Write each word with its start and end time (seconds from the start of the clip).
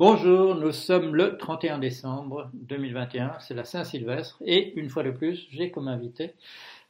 Bonjour, 0.00 0.54
nous 0.54 0.72
sommes 0.72 1.14
le 1.14 1.36
31 1.36 1.78
décembre 1.78 2.48
2021, 2.54 3.32
c'est 3.38 3.52
la 3.52 3.64
Saint-Sylvestre 3.64 4.38
et 4.46 4.72
une 4.76 4.88
fois 4.88 5.02
de 5.02 5.10
plus, 5.10 5.46
j'ai 5.50 5.70
comme 5.70 5.88
invité 5.88 6.32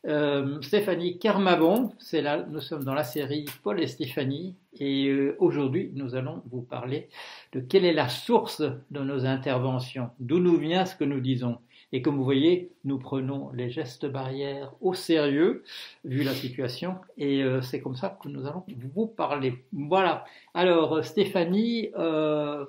euh, 0.07 0.63
Stéphanie 0.63 1.19
Carmabon. 1.19 1.91
C'est 1.99 2.23
là, 2.23 2.47
nous 2.49 2.61
sommes 2.61 2.85
dans 2.85 2.95
la 2.95 3.03
série 3.03 3.47
Paul 3.65 3.83
et 3.83 3.89
Stéphanie 3.89 4.55
et 4.79 5.09
euh, 5.09 5.35
aujourd'hui, 5.41 5.91
nous 5.93 6.15
allons 6.15 6.45
vous 6.53 6.63
parler 6.63 7.09
de 7.51 7.59
quelle 7.59 7.85
est 7.85 7.93
la 7.93 8.09
source 8.09 8.63
de 8.63 9.01
nos 9.01 9.27
interventions, 9.27 10.11
d'où 10.21 10.39
nous 10.39 10.57
vient 10.57 10.87
ce 10.87 10.95
que 10.95 11.03
nous 11.03 11.19
disons. 11.19 11.59
Et 11.93 12.03
comme 12.03 12.17
vous 12.17 12.25
voyez, 12.25 12.71
nous 12.85 12.99
prenons 12.99 13.51
les 13.53 13.69
gestes 13.69 14.07
barrières 14.07 14.73
au 14.81 14.95
sérieux, 14.95 15.65
vu 16.05 16.23
la 16.23 16.35
situation, 16.35 16.97
et 17.19 17.43
euh, 17.43 17.63
c'est 17.63 17.81
comme 17.81 17.97
ça 17.97 18.17
que 18.23 18.29
nous 18.29 18.47
allons 18.47 18.65
vous 18.95 19.07
parler. 19.07 19.65
Voilà. 19.73 20.25
Alors, 20.55 20.99
euh, 20.99 21.03
Stéphanie, 21.03 21.91
euh, 21.99 22.65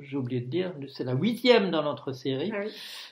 j'ai 0.00 0.16
oublié 0.16 0.40
de 0.40 0.50
dire, 0.50 0.72
c'est 0.88 1.04
la 1.04 1.14
huitième 1.14 1.70
dans 1.70 1.82
notre 1.82 2.12
série, 2.12 2.52
ah 2.52 2.64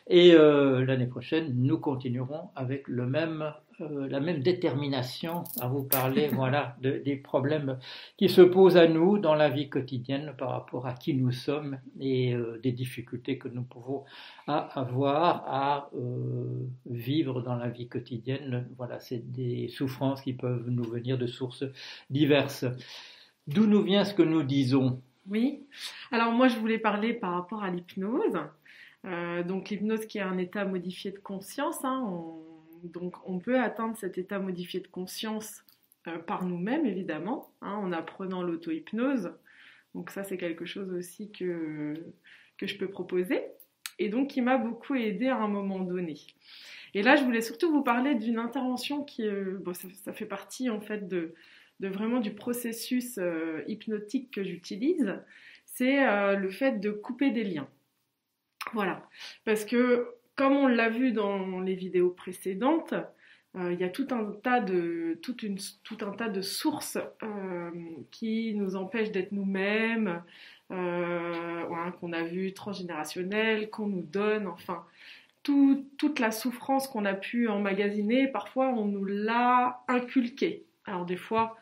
et 0.08 0.32
l'année 0.32 1.06
prochaine, 1.06 1.54
nous 1.56 1.78
continuerons 1.78 2.50
avec 2.56 2.88
le 2.88 3.06
même 3.06 3.52
euh, 3.80 4.08
la 4.08 4.20
même 4.20 4.40
détermination 4.40 5.42
à 5.60 5.66
vous 5.66 5.82
parler 5.82 6.28
voilà, 6.32 6.76
des 6.80 7.16
problèmes 7.16 7.78
qui 8.16 8.28
se 8.28 8.40
posent 8.40 8.76
à 8.76 8.86
nous 8.86 9.18
dans 9.18 9.34
la 9.34 9.48
vie 9.48 9.68
quotidienne 9.68 10.34
par 10.38 10.50
rapport 10.50 10.86
à 10.86 10.94
qui 10.94 11.14
nous 11.14 11.32
sommes 11.32 11.78
et 11.98 12.34
euh, 12.34 12.60
des 12.62 12.72
difficultés 12.72 13.38
que 13.38 13.48
nous 13.48 13.62
pouvons 13.62 14.04
avoir 14.46 15.44
à 15.46 15.90
euh, 15.96 16.68
vivre 16.86 17.40
dans 17.40 17.56
la 17.56 17.68
vie 17.68 17.88
quotidienne. 17.88 18.68
Voilà, 18.76 19.00
c'est 19.00 19.30
des 19.32 19.68
souffrances 19.68 20.22
qui 20.22 20.34
peuvent 20.34 20.68
nous 20.68 20.84
venir 20.84 21.18
de 21.18 21.26
sources 21.26 21.64
diverses. 22.10 22.66
D'où 23.48 23.66
nous 23.66 23.82
vient 23.82 24.04
ce 24.04 24.14
que 24.14 24.22
nous 24.22 24.42
disons? 24.42 25.02
Oui, 25.28 25.64
alors 26.12 26.32
moi 26.32 26.48
je 26.48 26.58
voulais 26.58 26.78
parler 26.78 27.14
par 27.14 27.32
rapport 27.32 27.62
à 27.62 27.70
l'hypnose. 27.70 28.38
donc 29.46 29.70
l'hypnose 29.70 30.06
qui 30.06 30.18
est 30.18 30.22
un 30.22 30.38
état 30.38 30.64
modifié 30.64 31.10
de 31.10 31.18
conscience. 31.18 31.82
Hein, 31.84 32.04
donc 32.84 33.16
on 33.28 33.38
peut 33.38 33.58
atteindre 33.58 33.96
cet 33.96 34.18
état 34.18 34.38
modifié 34.38 34.80
de 34.80 34.88
conscience 34.88 35.64
euh, 36.06 36.18
par 36.18 36.44
nous-mêmes, 36.44 36.86
évidemment, 36.86 37.50
hein, 37.62 37.72
en 37.72 37.92
apprenant 37.92 38.42
l'auto-hypnose. 38.42 39.32
Donc 39.94 40.10
ça, 40.10 40.22
c'est 40.22 40.36
quelque 40.36 40.66
chose 40.66 40.92
aussi 40.92 41.30
que, 41.30 41.94
je 42.60 42.76
peux 42.76 42.88
proposer. 42.88 43.42
Et 43.98 44.08
donc 44.08 44.30
qui 44.30 44.40
m'a 44.40 44.58
beaucoup 44.58 44.94
aidé 44.94 45.28
à 45.28 45.36
un 45.36 45.48
moment 45.48 45.80
donné. 45.80 46.16
Et 46.94 47.02
là, 47.02 47.16
je 47.16 47.24
voulais 47.24 47.42
surtout 47.42 47.70
vous 47.70 47.82
parler 47.82 48.14
d'une 48.14 48.38
intervention 48.38 49.04
qui, 49.04 49.26
euh, 49.26 49.58
ça, 50.02 50.12
fait 50.12 50.26
partie 50.26 50.68
en 50.70 50.80
fait 50.80 51.08
de, 51.08 51.34
de 51.80 51.88
vraiment 51.88 52.20
du 52.20 52.34
processus 52.34 53.18
euh, 53.18 53.62
hypnotique 53.66 54.30
que 54.30 54.42
j'utilise. 54.42 55.20
C'est 55.66 56.04
le 56.36 56.50
fait 56.50 56.78
de 56.78 56.92
couper 56.92 57.30
des 57.32 57.42
liens. 57.42 57.68
Voilà. 58.74 59.08
Parce 59.44 59.64
que 59.64 60.14
comme 60.36 60.52
on 60.52 60.66
l'a 60.66 60.88
vu 60.88 61.12
dans 61.12 61.60
les 61.60 61.74
vidéos 61.74 62.10
précédentes, 62.10 62.94
euh, 63.56 63.72
il 63.72 63.80
y 63.80 63.84
a 63.84 63.88
tout 63.88 64.08
un 64.10 64.32
tas 64.42 64.60
de, 64.60 65.18
tout 65.22 65.98
un 66.00 66.10
tas 66.10 66.28
de 66.28 66.40
sources 66.40 66.98
euh, 67.22 67.70
qui 68.10 68.54
nous 68.54 68.74
empêchent 68.74 69.12
d'être 69.12 69.30
nous-mêmes, 69.32 70.22
euh, 70.72 71.90
qu'on 72.00 72.12
a 72.12 72.24
vu 72.24 72.52
transgénérationnelles, 72.52 73.70
qu'on 73.70 73.86
nous 73.86 74.02
donne, 74.02 74.48
enfin, 74.48 74.84
toute 75.44 76.18
la 76.18 76.30
souffrance 76.30 76.88
qu'on 76.88 77.04
a 77.04 77.14
pu 77.14 77.48
emmagasiner, 77.48 78.26
parfois 78.28 78.70
on 78.70 78.86
nous 78.86 79.04
l'a 79.04 79.84
inculquée. 79.88 80.64
Alors 80.86 81.04
des 81.04 81.16
fois 81.16 81.56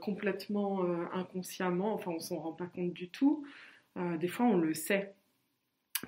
complètement 0.00 0.82
inconsciemment, 1.12 1.94
enfin 1.94 2.12
on 2.12 2.20
s'en 2.20 2.38
rend 2.38 2.52
pas 2.52 2.66
compte 2.66 2.92
du 2.92 3.08
tout, 3.08 3.44
des 3.96 4.26
fois 4.28 4.46
on 4.46 4.56
le 4.56 4.74
sait 4.74 5.14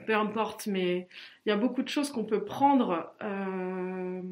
peu 0.07 0.15
importe, 0.15 0.67
mais 0.67 1.09
il 1.45 1.49
y 1.49 1.53
a 1.53 1.57
beaucoup 1.57 1.83
de 1.83 1.89
choses 1.89 2.11
qu'on 2.11 2.25
peut 2.25 2.45
prendre 2.45 3.13
euh, 3.23 4.23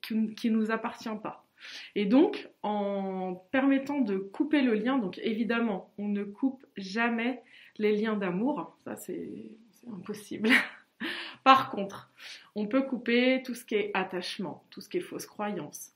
qui 0.00 0.50
nous 0.50 0.70
appartient 0.70 1.08
pas. 1.22 1.46
Et 1.94 2.06
donc, 2.06 2.48
en 2.62 3.34
permettant 3.50 4.00
de 4.00 4.16
couper 4.16 4.62
le 4.62 4.74
lien, 4.74 4.98
donc 4.98 5.18
évidemment, 5.22 5.92
on 5.98 6.08
ne 6.08 6.24
coupe 6.24 6.64
jamais 6.76 7.42
les 7.78 7.96
liens 7.96 8.16
d'amour, 8.16 8.76
ça 8.84 8.96
c'est 8.96 9.52
impossible. 9.90 10.50
Par 11.44 11.70
contre, 11.70 12.10
on 12.54 12.66
peut 12.66 12.82
couper 12.82 13.42
tout 13.44 13.54
ce 13.54 13.64
qui 13.64 13.74
est 13.74 13.90
attachement, 13.94 14.64
tout 14.70 14.80
ce 14.80 14.88
qui 14.88 14.98
est 14.98 15.00
fausse 15.00 15.26
croyance, 15.26 15.92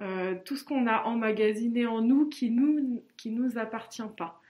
euh, 0.00 0.34
tout 0.44 0.56
ce 0.56 0.64
qu'on 0.64 0.86
a 0.86 1.04
emmagasiné 1.04 1.86
en 1.86 2.02
nous 2.02 2.28
qui 2.28 2.50
nous 2.50 3.02
qui 3.16 3.30
nous 3.30 3.58
appartient 3.58 4.02
pas. 4.16 4.40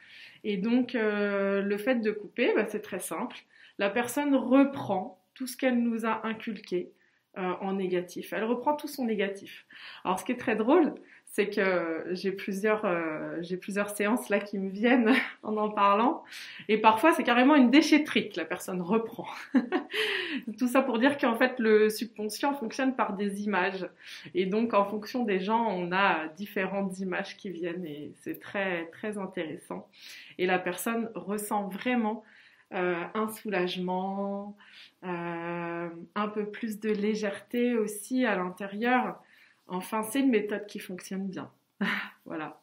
Et 0.43 0.57
donc, 0.57 0.95
euh, 0.95 1.61
le 1.63 1.77
fait 1.77 1.97
de 1.97 2.11
couper, 2.11 2.53
bah, 2.55 2.67
c'est 2.67 2.81
très 2.81 3.01
simple 3.01 3.37
la 3.81 3.89
personne 3.89 4.37
reprend 4.37 5.19
tout 5.35 5.47
ce 5.47 5.57
qu'elle 5.57 5.83
nous 5.83 6.05
a 6.05 6.25
inculqué 6.27 6.93
euh, 7.39 7.53
en 7.63 7.73
négatif. 7.73 8.35
Elle 8.35 8.45
reprend 8.45 8.77
tout 8.77 8.89
son 8.89 9.07
négatif. 9.07 9.65
Alors 10.05 10.21
ce 10.21 10.25
qui 10.25 10.33
est 10.33 10.37
très 10.37 10.55
drôle, 10.55 10.93
c'est 11.25 11.49
que 11.49 12.05
j'ai 12.11 12.31
plusieurs, 12.31 12.85
euh, 12.85 13.41
plusieurs 13.59 13.89
séances 13.89 14.29
là 14.29 14.39
qui 14.39 14.59
me 14.59 14.69
viennent 14.69 15.15
en 15.43 15.57
en 15.57 15.71
parlant, 15.71 16.25
et 16.69 16.77
parfois 16.77 17.13
c'est 17.13 17.23
carrément 17.23 17.55
une 17.55 17.71
déchetterie 17.71 18.29
que 18.29 18.37
la 18.37 18.45
personne 18.45 18.83
reprend. 18.83 19.27
Tout 20.59 20.69
ça 20.69 20.83
pour 20.83 20.99
dire 20.99 21.17
qu'en 21.17 21.37
fait 21.37 21.59
le 21.59 21.89
subconscient 21.89 22.53
fonctionne 22.53 22.95
par 22.95 23.15
des 23.15 23.45
images, 23.45 23.89
et 24.35 24.45
donc 24.45 24.75
en 24.75 24.85
fonction 24.85 25.25
des 25.25 25.41
gens, 25.41 25.69
on 25.71 25.91
a 25.93 26.29
différentes 26.37 26.99
images 26.99 27.39
qui 27.39 27.49
viennent, 27.49 27.87
et 27.87 28.13
c'est 28.21 28.41
très 28.41 28.87
très 28.89 29.17
intéressant. 29.17 29.89
Et 30.37 30.45
la 30.45 30.59
personne 30.59 31.11
ressent 31.15 31.69
vraiment 31.69 32.25
euh, 32.73 33.03
un 33.15 33.29
soulagement, 33.29 34.57
euh, 35.03 35.89
un 36.15 36.29
peu 36.29 36.47
plus 36.47 36.79
de 36.79 36.91
légèreté 36.91 37.75
aussi 37.75 38.25
à 38.25 38.37
l'intérieur. 38.37 39.21
Enfin, 39.67 40.05
c'est 40.05 40.21
une 40.21 40.31
méthode 40.31 40.67
qui 40.67 40.79
fonctionne 40.79 41.27
bien. 41.27 41.51
voilà. 42.25 42.61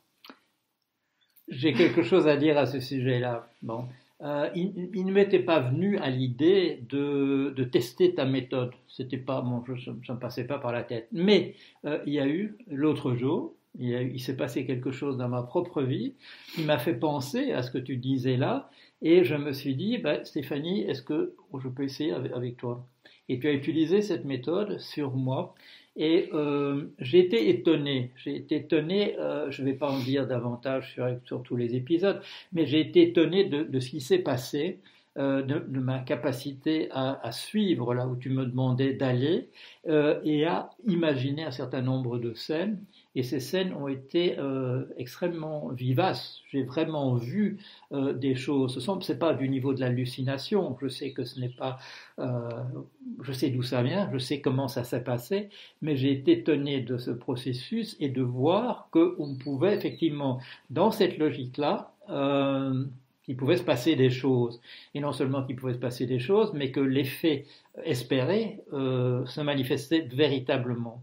J'ai 1.50 1.74
quelque 1.74 2.04
chose 2.04 2.26
à 2.28 2.38
dire 2.38 2.58
à 2.58 2.66
ce 2.66 2.80
sujet-là. 2.80 3.50
Bon. 3.62 3.86
Euh, 4.22 4.50
il, 4.56 5.06
ne 5.06 5.12
m'était 5.12 5.40
pas 5.40 5.60
venu 5.60 5.98
à 6.00 6.10
l'idée 6.10 6.82
de, 6.90 7.54
tester 7.70 8.16
ta 8.16 8.24
méthode. 8.24 8.72
C'était 8.88 9.18
pas, 9.18 9.42
bon, 9.42 9.64
ça 9.86 10.14
me 10.14 10.20
passait 10.20 10.48
pas 10.48 10.58
par 10.58 10.72
la 10.72 10.84
tête. 10.84 11.10
Mais 11.12 11.54
il 11.84 12.14
y 12.14 12.20
a 12.20 12.28
eu 12.28 12.56
l'autre 12.68 13.14
jour, 13.14 13.54
il 13.80 14.20
s'est 14.20 14.36
passé 14.36 14.66
quelque 14.66 14.92
chose 14.92 15.18
dans 15.18 15.30
ma 15.30 15.44
propre 15.44 15.84
vie 15.84 16.14
qui 16.56 16.64
m'a 16.64 16.78
fait 16.78 16.96
penser 16.96 17.52
à 17.52 17.62
ce 17.62 17.72
que 17.72 17.78
tu 17.78 17.98
disais 17.98 18.38
là, 18.38 18.70
et 19.02 19.24
je 19.24 19.36
me 19.36 19.54
suis 19.54 19.76
dit, 19.76 19.98
bah, 19.98 20.24
Stéphanie, 20.24 20.82
est-ce 20.82 21.02
que 21.02 21.34
je 21.58 21.68
peux 21.68 21.84
essayer 21.84 22.12
avec, 22.12 22.58
toi? 22.58 22.86
Et 23.30 23.40
tu 23.40 23.48
as 23.48 23.54
utilisé 23.54 24.02
cette 24.02 24.26
méthode 24.26 24.80
sur 24.80 25.12
moi. 25.12 25.54
Et 25.96 26.30
euh, 26.34 26.86
j'ai 27.00 27.20
été 27.20 27.50
étonné, 27.50 28.12
j'ai 28.18 28.36
été 28.36 28.58
étonné, 28.58 29.18
euh, 29.18 29.50
je 29.50 29.64
ne 29.64 29.68
vais 29.68 29.74
pas 29.74 29.90
en 29.90 29.98
dire 29.98 30.28
davantage 30.28 30.94
sur, 30.94 31.08
sur 31.26 31.42
tous 31.42 31.56
les 31.56 31.76
épisodes, 31.76 32.22
mais 32.54 32.68
j'ai 32.68 32.82
été 32.82 33.02
étonné 33.02 33.46
de, 33.46 33.64
de, 33.64 33.80
ce 33.80 33.90
qui 33.90 34.00
s'est 34.00 34.20
passé, 34.20 34.80
euh, 35.18 35.42
de, 35.42 35.80
ma 35.80 35.98
capacité 35.98 36.88
à, 36.92 37.32
suivre 37.32 37.96
là 37.96 38.08
où 38.08 38.16
tu 38.16 38.30
me 38.30 38.46
demandais 38.46 38.94
d'aller 38.94 39.50
et 39.88 40.46
à 40.46 40.70
imaginer 40.86 41.44
un 41.44 41.52
certain 41.52 41.82
nombre 41.82 42.20
de 42.20 42.36
scènes. 42.36 42.80
Et 43.18 43.24
ces 43.24 43.40
scènes 43.40 43.74
ont 43.74 43.88
été 43.88 44.38
euh, 44.38 44.86
extrêmement 44.96 45.70
vivaces. 45.70 46.44
J'ai 46.52 46.62
vraiment 46.62 47.16
vu 47.16 47.58
euh, 47.92 48.14
des 48.14 48.36
choses. 48.36 48.78
Ce 48.78 49.12
n'est 49.12 49.18
pas 49.18 49.34
du 49.34 49.50
niveau 49.50 49.74
de 49.74 49.80
l'hallucination. 49.80 50.78
Je 50.80 50.88
sais 50.88 51.14
que 51.14 51.24
ce 51.24 51.40
n'est 51.40 51.50
pas. 51.50 51.80
Euh, 52.20 52.48
je 53.24 53.32
sais 53.32 53.50
d'où 53.50 53.64
ça 53.64 53.82
vient. 53.82 54.08
Je 54.14 54.20
sais 54.20 54.40
comment 54.40 54.68
ça 54.68 54.84
s'est 54.84 55.04
passé. 55.04 55.50
Mais 55.82 55.96
j'ai 55.96 56.12
été 56.12 56.34
étonné 56.34 56.82
de 56.82 57.00
ce 57.00 57.10
processus 57.10 57.98
et 58.00 58.10
de 58.10 58.22
voir 58.22 58.88
qu'on 58.92 59.36
pouvait 59.36 59.76
effectivement, 59.76 60.40
dans 60.70 60.92
cette 60.92 61.18
logique-là, 61.18 61.92
qu'il 63.24 63.36
pouvait 63.36 63.58
se 63.58 63.64
passer 63.64 63.96
des 63.96 64.12
choses. 64.12 64.62
Et 64.94 65.00
non 65.00 65.12
seulement 65.12 65.44
qu'il 65.44 65.56
pouvait 65.56 65.74
se 65.74 65.80
passer 65.80 66.06
des 66.06 66.20
choses, 66.20 66.54
mais 66.54 66.70
que 66.70 66.82
l'effet 66.82 67.46
espéré 67.84 68.60
se 68.72 69.42
manifestait 69.42 70.02
véritablement. 70.02 71.02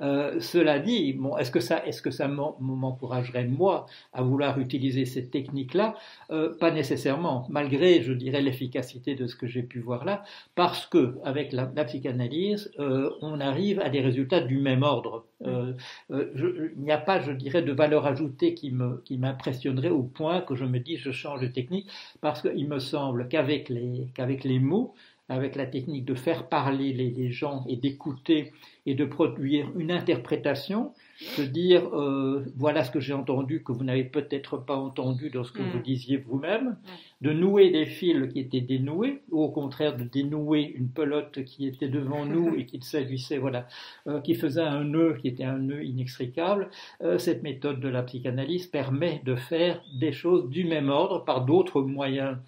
Euh, 0.00 0.40
cela 0.40 0.78
dit, 0.78 1.12
bon, 1.12 1.36
est-ce 1.36 1.50
que 1.50 1.60
ça, 1.60 1.84
est-ce 1.86 2.02
que 2.02 2.10
ça 2.10 2.28
m'encouragerait 2.28 3.46
moi 3.46 3.86
à 4.12 4.22
vouloir 4.22 4.58
utiliser 4.58 5.04
cette 5.04 5.30
technique-là? 5.30 5.94
Euh, 6.30 6.56
Pas 6.56 6.70
nécessairement, 6.70 7.46
malgré, 7.50 8.02
je 8.02 8.12
dirais, 8.12 8.40
l'efficacité 8.40 9.14
de 9.14 9.26
ce 9.26 9.36
que 9.36 9.46
j'ai 9.46 9.62
pu 9.62 9.80
voir 9.80 10.04
là, 10.04 10.22
parce 10.54 10.86
que 10.86 11.16
avec 11.24 11.52
la, 11.52 11.66
psychanalyse, 11.84 12.70
euh, 12.78 13.10
on 13.22 13.40
arrive 13.40 13.80
à 13.80 13.88
des 13.88 14.00
résultats 14.00 14.40
du 14.40 14.58
même 14.58 14.82
ordre. 14.82 15.24
il 15.44 16.72
n'y 16.76 16.92
a 16.92 16.98
pas, 16.98 17.20
je 17.20 17.32
dirais, 17.32 17.62
de 17.62 17.72
valeur 17.72 18.06
ajoutée 18.06 18.54
qui 18.54 18.70
me, 18.70 19.02
qui 19.04 19.18
m'impressionnerait 19.18 19.90
au 19.90 20.02
point 20.02 20.40
que 20.40 20.54
je 20.54 20.64
me 20.64 20.78
dis 20.78 20.96
je 20.96 21.10
change 21.10 21.40
de 21.40 21.46
technique, 21.46 21.88
parce 22.20 22.42
qu'il 22.42 22.68
me 22.68 22.78
semble 22.78 23.28
qu'avec 23.28 23.68
les, 23.68 24.08
qu'avec 24.14 24.44
les 24.44 24.58
mots, 24.58 24.94
avec 25.28 25.56
la 25.56 25.66
technique 25.66 26.04
de 26.04 26.14
faire 26.14 26.48
parler 26.48 26.92
les, 26.92 27.30
gens 27.30 27.64
et 27.68 27.76
d'écouter 27.76 28.52
et 28.86 28.94
de 28.94 29.04
produire 29.04 29.66
une 29.76 29.90
interprétation, 29.90 30.92
de 31.36 31.44
dire 31.44 31.94
euh, 31.94 32.46
voilà 32.56 32.84
ce 32.84 32.90
que 32.90 33.00
j'ai 33.00 33.12
entendu 33.12 33.62
que 33.62 33.72
vous 33.72 33.84
n'avez 33.84 34.04
peut-être 34.04 34.56
pas 34.56 34.76
entendu 34.76 35.28
dans 35.28 35.44
ce 35.44 35.52
que 35.52 35.60
vous 35.60 35.78
mm. 35.78 35.82
disiez 35.82 36.16
vous-même, 36.16 36.76
de 37.20 37.32
nouer 37.32 37.70
des 37.70 37.84
fils 37.84 38.32
qui 38.32 38.40
étaient 38.40 38.62
dénoués, 38.62 39.20
ou 39.30 39.42
au 39.42 39.50
contraire 39.50 39.96
de 39.96 40.04
dénouer 40.04 40.62
une 40.62 40.88
pelote 40.88 41.44
qui 41.44 41.66
était 41.66 41.88
devant 41.88 42.24
nous 42.24 42.54
et 42.56 42.64
qui 42.64 42.80
s'agissait, 42.80 43.36
voilà, 43.36 43.66
euh, 44.06 44.20
qui 44.20 44.34
faisait 44.34 44.62
un 44.62 44.84
nœud 44.84 45.18
qui 45.20 45.28
était 45.28 45.44
un 45.44 45.58
nœud 45.58 45.84
inextricable. 45.84 46.70
Euh, 47.02 47.18
cette 47.18 47.42
méthode 47.42 47.80
de 47.80 47.88
la 47.88 48.02
psychanalyse 48.02 48.66
permet 48.66 49.20
de 49.26 49.34
faire 49.34 49.82
des 49.94 50.12
choses 50.12 50.48
du 50.48 50.64
même 50.64 50.88
ordre 50.88 51.24
par 51.24 51.44
d'autres 51.44 51.82
moyens. 51.82 52.38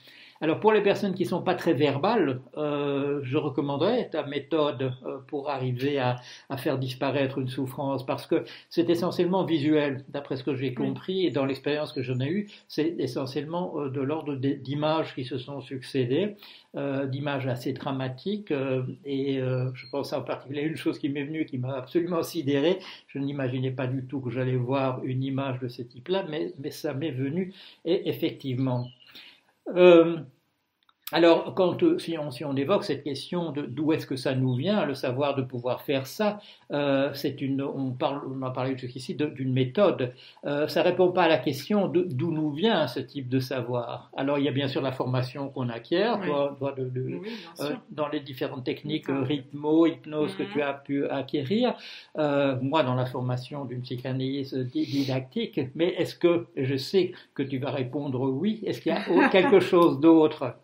Alors 0.43 0.59
pour 0.59 0.73
les 0.73 0.83
personnes 0.83 1.13
qui 1.13 1.25
ne 1.25 1.29
sont 1.29 1.43
pas 1.43 1.55
très 1.55 1.75
verbales, 1.75 2.41
euh, 2.57 3.21
je 3.23 3.37
recommanderais 3.37 4.09
ta 4.09 4.25
méthode 4.25 4.95
euh, 5.05 5.19
pour 5.27 5.51
arriver 5.51 5.99
à, 5.99 6.17
faire 6.57 6.79
disparaître 6.79 7.39
une 7.39 7.49
souffrance 7.49 8.07
parce 8.07 8.27
que 8.27 8.45
c'est 8.71 8.89
essentiellement 8.89 9.45
visuel, 9.45 10.03
d'après 10.09 10.37
ce 10.37 10.45
que 10.45 10.55
j'ai 10.55 10.73
compris 10.73 11.27
et 11.27 11.31
dans 11.31 11.45
l'expérience 11.45 11.93
que 11.93 12.03
j'en 12.03 12.21
ai 12.21 12.29
eue, 12.29 12.51
c'est 12.69 12.95
essentiellement 12.99 13.75
euh, 13.77 13.91
de 13.91 14.01
l'ordre 14.01 14.35
d'images 14.35 15.15
qui 15.15 15.27
se 15.27 15.37
sont 15.37 15.61
succédées, 15.61 16.37
d'images 16.75 17.47
assez 17.49 17.73
dramatiques 17.73 18.53
et 19.05 19.41
je 19.41 19.91
pense 19.91 20.13
en 20.13 20.23
particulier 20.23 20.61
à 20.61 20.67
une 20.67 20.77
chose 20.77 21.01
qui 21.01 21.09
m'est 21.09 21.25
venue 21.25 21.45
qui 21.45 21.59
m'a 21.59 21.75
absolument 21.75 22.23
sidéré. 22.23 22.79
Je 23.09 23.19
n'imaginais 23.19 23.73
pas 23.73 23.89
du 23.89 24.05
tout 24.05 24.21
que 24.21 24.31
j'allais 24.31 24.57
voir 24.57 25.03
une 25.05 25.25
image 25.25 25.59
de 25.59 25.69
ce 25.69 25.83
type-là, 25.83 26.25
mais, 26.29 26.53
mais 26.61 26.71
ça 26.71 26.95
m'est 26.95 27.11
venu 27.11 27.53
et 27.85 28.09
effectivement. 28.09 28.87
Euh, 29.69 30.25
alors, 31.13 31.55
quand, 31.55 31.83
euh, 31.83 31.99
si, 31.99 32.17
on, 32.19 32.31
si, 32.31 32.45
on, 32.45 32.55
évoque 32.55 32.85
cette 32.85 33.03
question 33.03 33.51
de 33.51 33.63
d'où 33.63 33.93
est-ce 33.93 34.07
que 34.07 34.17
ça 34.17 34.35
nous 34.35 34.55
vient, 34.55 34.87
le 34.87 34.95
savoir 34.95 35.35
de 35.35 35.43
pouvoir 35.43 35.83
faire 35.83 36.07
ça, 36.07 36.41
euh, 36.73 37.11
c'est 37.15 37.41
une, 37.41 37.63
on, 37.63 37.91
parle, 37.91 38.23
on 38.31 38.43
a 38.43 38.51
parlé 38.51 38.77
jusqu'ici 38.77 39.15
d'une 39.15 39.53
méthode. 39.53 40.13
Euh, 40.45 40.69
ça 40.69 40.83
répond 40.83 41.11
pas 41.11 41.25
à 41.25 41.29
la 41.29 41.39
question 41.39 41.89
d'où 41.89 42.31
nous 42.31 42.51
vient 42.51 42.87
ce 42.87 43.01
type 43.01 43.29
de 43.29 43.41
savoir. 43.41 44.11
Alors, 44.17 44.39
il 44.39 44.45
y 44.45 44.49
a 44.49 44.53
bien 44.53 44.69
sûr 44.69 44.83
la 44.83 44.93
formation 44.93 45.49
qu'on 45.49 45.69
acquiert, 45.69 46.21
dans 47.91 48.09
les 48.09 48.21
différentes 48.21 48.65
techniques 48.65 49.07
rythmo, 49.09 49.87
hypnose 49.87 50.35
que 50.37 50.45
tu 50.45 50.63
as 50.63 50.75
pu 50.75 51.07
acquérir. 51.07 51.75
moi, 52.17 52.83
dans 52.83 52.95
la 52.95 53.07
formation 53.07 53.65
d'une 53.65 53.83
psychanalyse 53.83 54.55
didactique. 54.55 55.61
Mais 55.75 55.89
est-ce 55.99 56.15
que, 56.15 56.47
je 56.57 56.77
sais 56.77 57.13
que 57.35 57.43
tu 57.43 57.59
vas 57.59 57.71
répondre 57.71 58.21
oui, 58.31 58.61
est-ce 58.65 58.81
qu'il 58.81 58.93
y 58.93 58.95
a 58.95 59.29
quelque 59.31 59.61
chose 59.61 59.99
d'autre? 60.01 60.55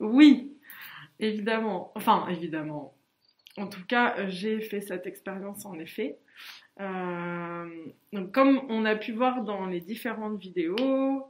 Oui, 0.00 0.52
évidemment. 1.18 1.92
Enfin, 1.94 2.26
évidemment. 2.28 2.94
En 3.56 3.66
tout 3.66 3.84
cas, 3.86 4.28
j'ai 4.28 4.60
fait 4.60 4.80
cette 4.80 5.06
expérience 5.06 5.66
en 5.66 5.78
effet. 5.78 6.18
Euh, 6.80 7.68
donc, 8.12 8.32
comme 8.32 8.62
on 8.68 8.84
a 8.84 8.96
pu 8.96 9.12
voir 9.12 9.42
dans 9.42 9.66
les 9.66 9.80
différentes 9.80 10.38
vidéos, 10.38 11.26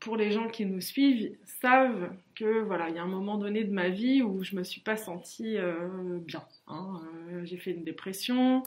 pour 0.00 0.16
les 0.16 0.30
gens 0.30 0.48
qui 0.48 0.66
nous 0.66 0.80
suivent, 0.80 1.36
savent 1.44 2.10
que 2.34 2.62
voilà, 2.62 2.88
il 2.88 2.96
y 2.96 2.98
a 2.98 3.02
un 3.02 3.08
moment 3.08 3.36
donné 3.36 3.64
de 3.64 3.72
ma 3.72 3.88
vie 3.88 4.22
où 4.22 4.42
je 4.42 4.56
me 4.56 4.62
suis 4.62 4.80
pas 4.80 4.96
sentie 4.96 5.56
euh, 5.58 6.18
bien. 6.20 6.44
Hein. 6.66 7.00
Euh, 7.30 7.44
j'ai 7.44 7.56
fait 7.56 7.72
une 7.72 7.84
dépression. 7.84 8.62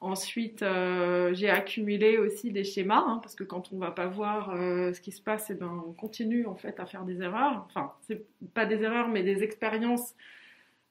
Ensuite, 0.00 0.62
euh, 0.62 1.34
j'ai 1.34 1.50
accumulé 1.50 2.18
aussi 2.18 2.52
des 2.52 2.62
schémas, 2.62 3.02
hein, 3.04 3.18
parce 3.20 3.34
que 3.34 3.42
quand 3.42 3.72
on 3.72 3.78
va 3.78 3.90
pas 3.90 4.06
voir 4.06 4.50
euh, 4.50 4.92
ce 4.92 5.00
qui 5.00 5.10
se 5.10 5.20
passe, 5.20 5.50
et 5.50 5.54
eh 5.54 5.56
ben, 5.56 5.82
on 5.88 5.92
continue 5.92 6.46
en 6.46 6.54
fait 6.54 6.78
à 6.78 6.86
faire 6.86 7.04
des 7.04 7.20
erreurs. 7.20 7.64
Enfin, 7.66 7.92
c'est 8.02 8.24
pas 8.54 8.64
des 8.64 8.80
erreurs, 8.82 9.08
mais 9.08 9.24
des 9.24 9.42
expériences 9.42 10.14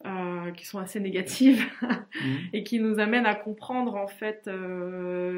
euh, 0.06 0.52
qui 0.52 0.66
sont 0.66 0.80
assez 0.80 1.00
négatives 1.00 1.64
mmh. 1.82 2.28
et 2.54 2.64
qui 2.66 2.82
nous 2.82 3.00
amènent 3.00 3.26
à 3.26 3.34
comprendre 3.34 3.96
en 3.96 4.08
fait 4.08 4.50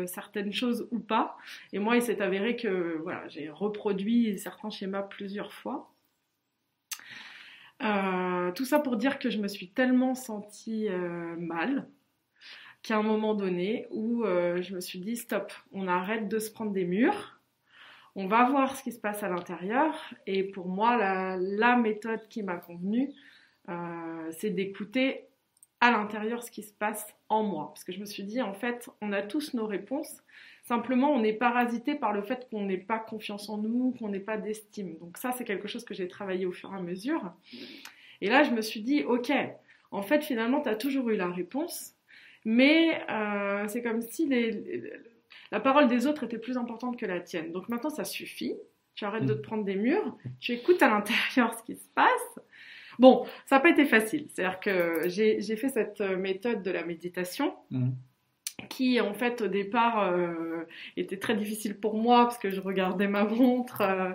certaines 0.08 0.52
choses 0.52 0.88
ou 0.90 0.98
pas. 0.98 1.38
Et 1.72 1.78
moi, 1.78 1.96
il 1.96 2.02
s'est 2.02 2.24
avéré 2.24 2.56
que 2.56 2.98
voilà, 3.04 3.28
j'ai 3.28 3.52
reproduit 3.52 4.40
certains 4.40 4.72
schémas 4.72 5.04
plusieurs 5.04 5.54
fois. 5.54 5.92
tout 7.80 8.66
ça 8.66 8.80
pour 8.80 8.98
dire 8.98 9.20
que 9.20 9.30
je 9.30 9.38
me 9.38 9.48
suis 9.48 9.70
tellement 9.70 10.16
sentie 10.16 10.90
mal 11.38 11.88
qu'à 12.82 12.98
un 12.98 13.04
moment 13.04 13.34
donné 13.34 13.88
où 13.92 14.24
euh, 14.24 14.62
je 14.62 14.74
me 14.74 14.82
suis 14.82 15.00
dit 15.00 15.18
stop, 15.18 15.52
on 15.72 15.88
arrête 15.88 16.28
de 16.28 16.40
se 16.40 16.52
prendre 16.52 16.72
des 16.72 16.86
murs, 16.86 17.40
on 18.16 18.28
va 18.28 18.50
voir 18.50 18.76
ce 18.76 18.84
qui 18.84 18.92
se 18.92 19.00
passe 19.00 19.24
à 19.24 19.30
l'intérieur. 19.30 19.96
Et 20.28 20.44
pour 20.44 20.68
moi, 20.68 20.98
la, 20.98 21.76
méthode 21.78 22.28
qui 22.30 22.44
m'a 22.44 22.58
convenu, 22.58 23.14
euh, 23.70 24.32
c'est 24.32 24.50
d'écouter 24.50 25.28
à 25.82 25.92
l'intérieur 25.92 26.44
ce 26.44 26.52
qui 26.52 26.64
se 26.64 26.74
passe 26.74 27.16
en 27.30 27.44
moi. 27.44 27.68
Parce 27.70 27.84
que 27.84 27.92
je 27.92 28.00
me 28.00 28.06
suis 28.06 28.24
dit, 28.24 28.42
en 28.42 28.54
fait, 28.54 28.90
on 29.02 29.14
a 29.14 29.22
tous 29.22 29.54
nos 29.54 29.66
réponses. 29.66 30.22
Simplement, 30.64 31.12
on 31.12 31.24
est 31.24 31.34
parasité 31.34 31.96
par 31.96 32.12
le 32.12 32.22
fait 32.22 32.48
qu'on 32.50 32.66
n'ait 32.66 32.78
pas 32.78 33.00
confiance 33.00 33.50
en 33.50 33.58
nous, 33.58 33.96
qu'on 33.98 34.10
n'ait 34.10 34.20
pas 34.20 34.38
d'estime. 34.38 34.98
Donc 34.98 35.18
ça, 35.18 35.32
c'est 35.32 35.46
quelque 35.46 35.68
chose 35.68 35.86
que 35.86 35.94
j'ai 35.94 36.08
travaillé 36.08 36.46
au 36.46 36.52
fur 36.52 36.74
et 36.74 36.78
à 36.78 36.82
mesure. 36.82 37.32
Et 38.22 38.28
là, 38.28 38.44
je 38.44 38.52
me 38.52 38.62
suis 38.62 38.82
dit, 38.82 39.04
ok, 39.04 39.32
en 39.92 40.02
fait, 40.02 40.22
finalement, 40.24 40.62
tu 40.62 40.70
as 40.70 40.76
toujours 40.76 41.10
eu 41.10 41.16
la 41.16 41.30
réponse. 41.30 41.96
Mais 42.46 43.02
euh, 43.10 43.68
c'est 43.68 43.82
comme 43.82 44.02
si 44.02 44.30
la 45.52 45.60
parole 45.60 45.88
des 45.88 46.08
autres 46.08 46.24
était 46.24 46.38
plus 46.38 46.58
importante 46.58 46.98
que 46.98 47.06
la 47.06 47.20
tienne. 47.20 47.52
Donc 47.52 47.70
maintenant, 47.70 47.90
ça 47.90 48.04
suffit. 48.04 48.56
Tu 48.96 49.06
arrêtes 49.06 49.26
de 49.26 49.34
te 49.34 49.42
prendre 49.42 49.64
des 49.64 49.76
murs. 49.76 50.18
Tu 50.40 50.54
écoutes 50.54 50.82
à 50.82 50.90
l'intérieur 50.90 51.54
ce 51.58 51.64
qui 51.64 51.76
se 51.76 51.88
passe. 51.96 52.40
Bon, 52.98 53.26
ça 53.46 53.56
n'a 53.56 53.60
pas 53.62 53.70
été 53.70 53.86
facile. 53.86 54.28
C'est-à-dire 54.30 54.60
que 54.60 55.04
j'ai 55.08 55.56
fait 55.56 55.70
cette 55.70 56.02
méthode 56.02 56.64
de 56.64 56.72
la 56.72 56.84
méditation. 56.84 57.54
Mmh. 57.72 57.92
qui 58.70 59.00
en 59.00 59.14
fait 59.14 59.42
au 59.42 59.48
départ 59.48 60.12
euh, 60.12 60.66
était 60.98 61.18
très 61.18 61.34
difficile 61.34 61.80
pour 61.80 61.96
moi 61.96 62.26
parce 62.26 62.38
que 62.38 62.50
je 62.50 62.60
regardais 62.60 63.08
ma 63.08 63.24
montre 63.24 63.80
euh, 63.80 64.12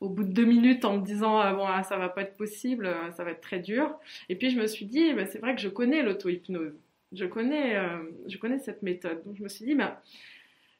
au 0.00 0.08
bout 0.08 0.24
de 0.24 0.32
deux 0.32 0.46
minutes 0.46 0.86
en 0.86 0.96
me 0.96 1.04
disant 1.04 1.38
ah 1.38 1.52
bon 1.52 1.66
ah, 1.66 1.82
ça 1.82 1.98
va 1.98 2.08
pas 2.08 2.22
être 2.22 2.36
possible, 2.38 2.88
ça 3.14 3.22
va 3.22 3.32
être 3.32 3.42
très 3.42 3.60
dur. 3.60 3.94
Et 4.30 4.36
puis 4.36 4.48
je 4.48 4.58
me 4.58 4.66
suis 4.66 4.86
dit 4.86 5.12
bah, 5.12 5.26
c'est 5.26 5.40
vrai 5.40 5.54
que 5.54 5.60
je 5.60 5.68
connais 5.68 6.02
l'auto-hypnose. 6.02 6.72
Je 7.12 7.24
connais, 7.26 7.76
euh, 7.76 8.02
je 8.26 8.38
connais 8.38 8.58
cette 8.58 8.82
méthode. 8.82 9.22
Donc 9.24 9.36
je 9.36 9.42
me 9.42 9.48
suis 9.48 9.64
dit, 9.64 9.74
bah, 9.74 10.02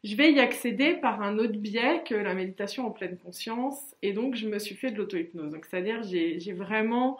je 0.04 0.16
vais 0.16 0.32
y 0.32 0.40
accéder 0.40 0.94
par 0.94 1.22
un 1.22 1.38
autre 1.38 1.58
biais 1.58 2.02
que 2.04 2.14
la 2.14 2.34
méditation 2.34 2.86
en 2.86 2.90
pleine 2.90 3.18
conscience. 3.18 3.94
Et 4.02 4.12
donc 4.12 4.34
je 4.34 4.48
me 4.48 4.58
suis 4.58 4.74
fait 4.74 4.90
de 4.90 4.98
l'auto-hypnose. 4.98 5.54
C'est-à-dire 5.68 6.02
j'ai 6.02 6.52
vraiment, 6.52 7.18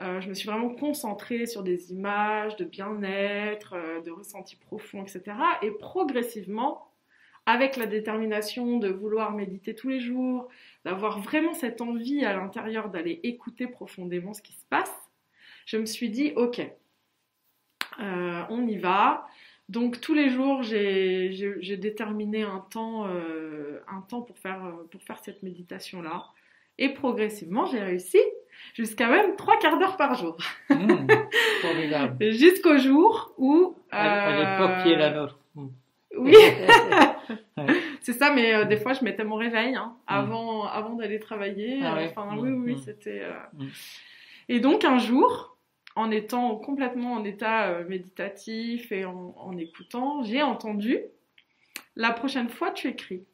euh, 0.00 0.20
je 0.20 0.28
me 0.28 0.34
suis 0.34 0.48
vraiment 0.48 0.70
concentrée 0.70 1.46
sur 1.46 1.62
des 1.62 1.92
images 1.92 2.56
de 2.56 2.64
bien-être, 2.64 3.74
euh, 3.74 4.00
de 4.02 4.10
ressentis 4.10 4.56
profonds, 4.56 5.02
etc. 5.02 5.36
Et 5.62 5.70
progressivement, 5.70 6.88
avec 7.46 7.78
la 7.78 7.86
détermination 7.86 8.78
de 8.78 8.88
vouloir 8.88 9.32
méditer 9.32 9.74
tous 9.74 9.88
les 9.88 10.00
jours, 10.00 10.48
d'avoir 10.84 11.20
vraiment 11.20 11.54
cette 11.54 11.80
envie 11.80 12.22
à 12.26 12.36
l'intérieur 12.36 12.90
d'aller 12.90 13.20
écouter 13.22 13.66
profondément 13.66 14.34
ce 14.34 14.42
qui 14.42 14.52
se 14.52 14.66
passe, 14.68 14.94
je 15.64 15.78
me 15.78 15.86
suis 15.86 16.10
dit, 16.10 16.32
ok, 16.36 16.60
euh, 18.00 18.42
on 18.50 18.66
y 18.66 18.76
va. 18.76 19.26
Donc 19.68 20.00
tous 20.00 20.14
les 20.14 20.30
jours, 20.30 20.62
j'ai 20.62 21.76
déterminé 21.78 22.42
un 22.42 22.64
temps, 22.70 23.06
euh, 23.06 23.80
un 23.88 24.00
temps 24.00 24.22
pour, 24.22 24.38
faire, 24.38 24.72
pour 24.90 25.02
faire 25.02 25.18
cette 25.18 25.42
méditation-là. 25.42 26.24
Et 26.78 26.90
progressivement, 26.90 27.66
j'ai 27.66 27.80
réussi 27.80 28.18
jusqu'à 28.74 29.08
même 29.08 29.36
trois 29.36 29.58
quarts 29.58 29.78
d'heure 29.78 29.96
par 29.96 30.14
jour. 30.14 30.36
Mmh, 30.70 31.06
Jusqu'au 32.30 32.78
jour 32.78 33.34
où... 33.36 33.76
À, 33.90 34.36
l'époque 34.38 34.84
qui 34.84 34.92
est 34.92 34.96
la 34.96 35.10
nôtre. 35.10 35.38
Mmh. 35.54 35.66
Oui, 36.16 36.34
c'est 38.00 38.14
ça, 38.14 38.32
mais 38.32 38.54
euh, 38.54 38.64
des 38.64 38.76
fois 38.78 38.94
je 38.94 39.04
mettais 39.04 39.24
mon 39.24 39.36
réveil 39.36 39.74
hein, 39.74 39.94
mmh. 40.08 40.66
avant, 40.72 40.94
d'aller 40.94 41.18
travailler. 41.18 41.80
Ah 41.82 41.98
enfin, 42.06 42.36
oui, 42.38 42.50
oui, 42.50 42.78
c'était. 42.82 43.22
Et 44.48 44.60
donc 44.60 44.84
un 44.84 44.98
jour, 44.98 45.57
en 45.98 46.12
étant 46.12 46.54
complètement 46.54 47.14
en 47.14 47.24
état 47.24 47.70
euh, 47.70 47.88
méditatif 47.88 48.92
et 48.92 49.04
en, 49.04 49.58
écoutant, 49.58 50.22
j'ai 50.22 50.42
entendu 50.44 51.00
la 51.96 52.12
prochaine 52.12 52.48
fois 52.48 52.70
tu 52.70 52.86
écris. 52.86 53.24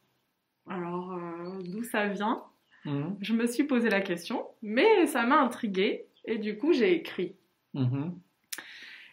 Alors 0.66 1.12
euh, 1.12 1.61
d'où 1.62 1.85
ça 1.85 2.06
vient? 2.06 2.42
Mhm. 2.87 3.18
Je 3.21 3.35
me 3.35 3.47
suis 3.47 3.64
posé 3.64 3.90
la 3.90 4.00
question, 4.00 4.47
mais 4.62 5.06
ça 5.06 5.26
m'a 5.26 5.40
intriguée 5.40 6.06
et 6.25 6.38
du 6.38 6.56
coup 6.56 6.73
j'ai 6.73 6.94
écrit. 6.94 7.37
Mhm. 7.75 8.18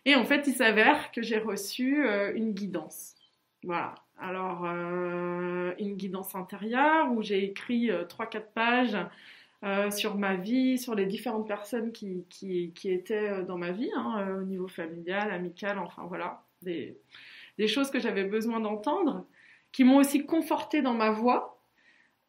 Et 0.05 0.15
en 0.15 0.23
fait, 0.23 0.47
il 0.47 0.53
s'avère 0.53 1.11
que 1.11 1.21
j'ai 1.21 1.37
reçu 1.37 2.07
euh, 2.07 2.33
une 2.33 2.53
guidance. 2.53 3.15
Voilà. 3.63 3.95
Alors, 4.17 4.65
une 4.65 5.95
guidance 5.95 6.35
intérieure 6.35 7.11
où 7.11 7.23
j'ai 7.23 7.43
écrit 7.43 7.89
3-4 7.89 8.41
pages 8.53 8.97
euh, 9.63 9.91
sur 9.91 10.17
ma 10.17 10.35
vie, 10.35 10.79
sur 10.79 10.95
les 10.95 11.05
différentes 11.05 11.47
personnes 11.47 11.91
qui, 11.91 12.25
qui, 12.29 12.71
qui 12.73 12.91
étaient 12.91 13.29
euh, 13.29 13.43
dans 13.43 13.59
ma 13.59 13.71
vie, 13.71 13.91
hein, 13.95 14.25
euh, 14.27 14.41
au 14.41 14.43
niveau 14.43 14.67
familial, 14.67 15.31
amical, 15.31 15.77
enfin 15.77 16.03
voilà, 16.07 16.43
des, 16.63 16.97
des 17.59 17.67
choses 17.67 17.91
que 17.91 17.99
j'avais 17.99 18.23
besoin 18.23 18.59
d'entendre, 18.59 19.27
qui 19.71 19.83
m'ont 19.83 19.97
aussi 19.97 20.25
conforté 20.25 20.81
dans 20.81 20.95
ma 20.95 21.11
voix, 21.11 21.57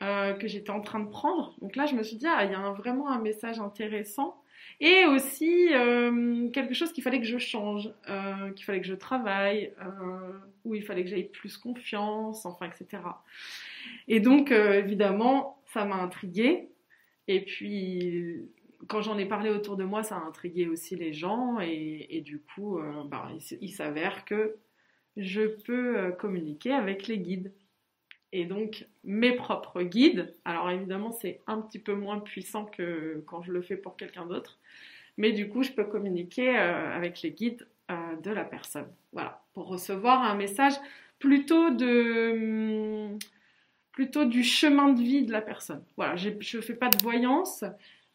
que 0.01 0.49
j'étais 0.49 0.71
en 0.71 0.81
train 0.81 0.99
de 0.99 1.09
prendre. 1.09 1.55
Donc 1.61 1.77
là, 1.77 1.87
je 1.87 1.95
me 1.95 2.03
suis 2.03 2.17
dit, 2.17 2.27
ah, 2.27 2.45
il 2.45 2.51
y 2.51 2.55
a 2.57 2.73
vraiment 2.73 3.09
un 3.09 3.21
message 3.21 3.61
intéressant. 3.61 4.43
et 4.81 5.05
aussi 5.05 5.73
euh, 5.73 6.49
quelque 6.51 6.75
chose 6.75 6.93
qu'il 6.93 7.05
fallait 7.05 7.21
que 7.21 7.27
je 7.27 7.39
change, 7.39 7.89
euh, 8.09 8.51
qu'il 8.51 8.65
fallait 8.65 8.81
que 8.81 8.87
je 8.89 8.95
travaille, 8.95 9.73
euh, 9.81 10.33
où 10.65 10.75
il 10.75 10.83
fallait 10.83 11.05
que 11.05 11.11
j'aille 11.11 11.29
plus 11.29 11.57
confiance, 11.57 12.45
enfin, 12.47 12.67
etc. 12.67 13.01
Et 14.09 14.19
donc, 14.19 14.51
évidemment, 14.51 15.63
ça 15.73 15.85
m'a 15.85 15.97
intriguée. 15.97 16.72
Et 17.29 17.45
puis, 17.45 18.51
quand 18.89 19.03
j'en 19.03 19.19
ai 19.19 19.27
parlé 19.27 19.51
autour 19.51 19.77
de 19.77 19.85
moi, 19.85 20.03
ça 20.03 20.17
a 20.17 20.21
intrigué 20.21 20.67
aussi 20.69 20.97
les 20.97 21.13
gens. 21.13 21.59
Et, 21.61 22.21
du 22.25 22.41
coup, 22.41 22.81
bah, 23.07 23.31
il 23.61 23.71
s'avère 23.71 24.25
que 24.25 24.57
je 25.17 25.43
peux 25.43 26.13
communiquer 26.19 26.73
avec 26.73 27.07
les 27.07 27.19
guides 27.19 27.53
et 28.33 28.47
donc 28.47 28.87
mes 29.05 29.33
propres 29.33 29.83
guides. 29.83 30.35
Alors 30.45 30.71
évidemment, 30.71 31.13
c'est 31.13 31.41
un 31.47 31.61
petit 31.61 31.79
peu 31.79 31.95
moins 31.95 32.19
puissant 32.19 32.65
que 32.65 33.23
quand 33.27 33.43
je 33.43 33.53
le 33.53 33.63
fais 33.63 33.77
pour 33.77 33.97
quelqu'un 33.97 34.27
d'autre, 34.27 34.59
mais 35.19 35.33
du 35.33 35.49
coup, 35.49 35.63
je 35.63 35.73
peux 35.73 35.85
communiquer 35.85 36.57
euh, 36.59 36.97
avec 36.97 37.23
les 37.23 37.31
guides 37.31 37.67
euh, 37.91 38.17
de 38.23 38.31
la 38.31 38.45
personne. 38.45 38.89
Voilà, 39.13 39.43
pour 39.53 39.69
recevoir 39.69 40.23
un 40.23 40.35
message 40.35 40.75
plutôt 41.19 41.71
de 41.71 43.13
hum, 43.13 43.19
plutôt 43.93 44.25
du 44.25 44.43
chemin 44.43 44.93
de 44.93 45.01
vie 45.01 45.25
de 45.25 45.33
la 45.33 45.43
personne. 45.43 45.83
Voilà, 45.97 46.17
je 46.17 46.31
ne 46.31 46.63
fais 46.63 46.75
pas 46.75 46.89
de 46.89 47.03
voyance, 47.03 47.65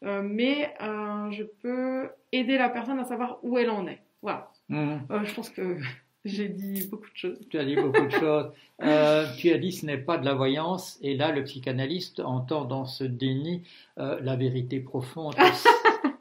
euh, 0.04 0.22
mais 0.22 0.74
je 0.80 1.44
peux 1.62 2.10
aider 2.32 2.58
la 2.58 2.68
personne 2.68 2.98
à 2.98 3.04
savoir 3.04 3.38
où 3.42 3.58
elle 3.58 3.70
en 3.70 3.86
est. 3.86 4.02
Voilà. 4.22 4.50
Mmh. 4.68 4.98
je 5.24 5.34
pense 5.34 5.48
que 5.50 5.78
j'ai 6.24 6.48
dit 6.48 6.86
beaucoup 6.88 7.10
de 7.10 7.16
choses. 7.16 7.38
Tu 7.48 7.58
as 7.58 7.64
dit 7.64 7.76
beaucoup 7.76 8.04
de 8.04 8.10
choses. 8.10 8.52
Euh, 8.82 9.26
tu 9.36 9.50
as 9.50 9.58
dit 9.58 9.72
ce 9.72 9.86
n'est 9.86 9.98
pas 9.98 10.18
de 10.18 10.24
la 10.24 10.34
voyance, 10.34 10.98
et 11.02 11.16
là 11.16 11.32
le 11.32 11.42
psychanalyste 11.44 12.20
entend 12.20 12.64
dans 12.64 12.84
ce 12.84 13.04
déni 13.04 13.62
euh, 13.98 14.18
la 14.20 14.36
vérité 14.36 14.80
profonde 14.80 15.34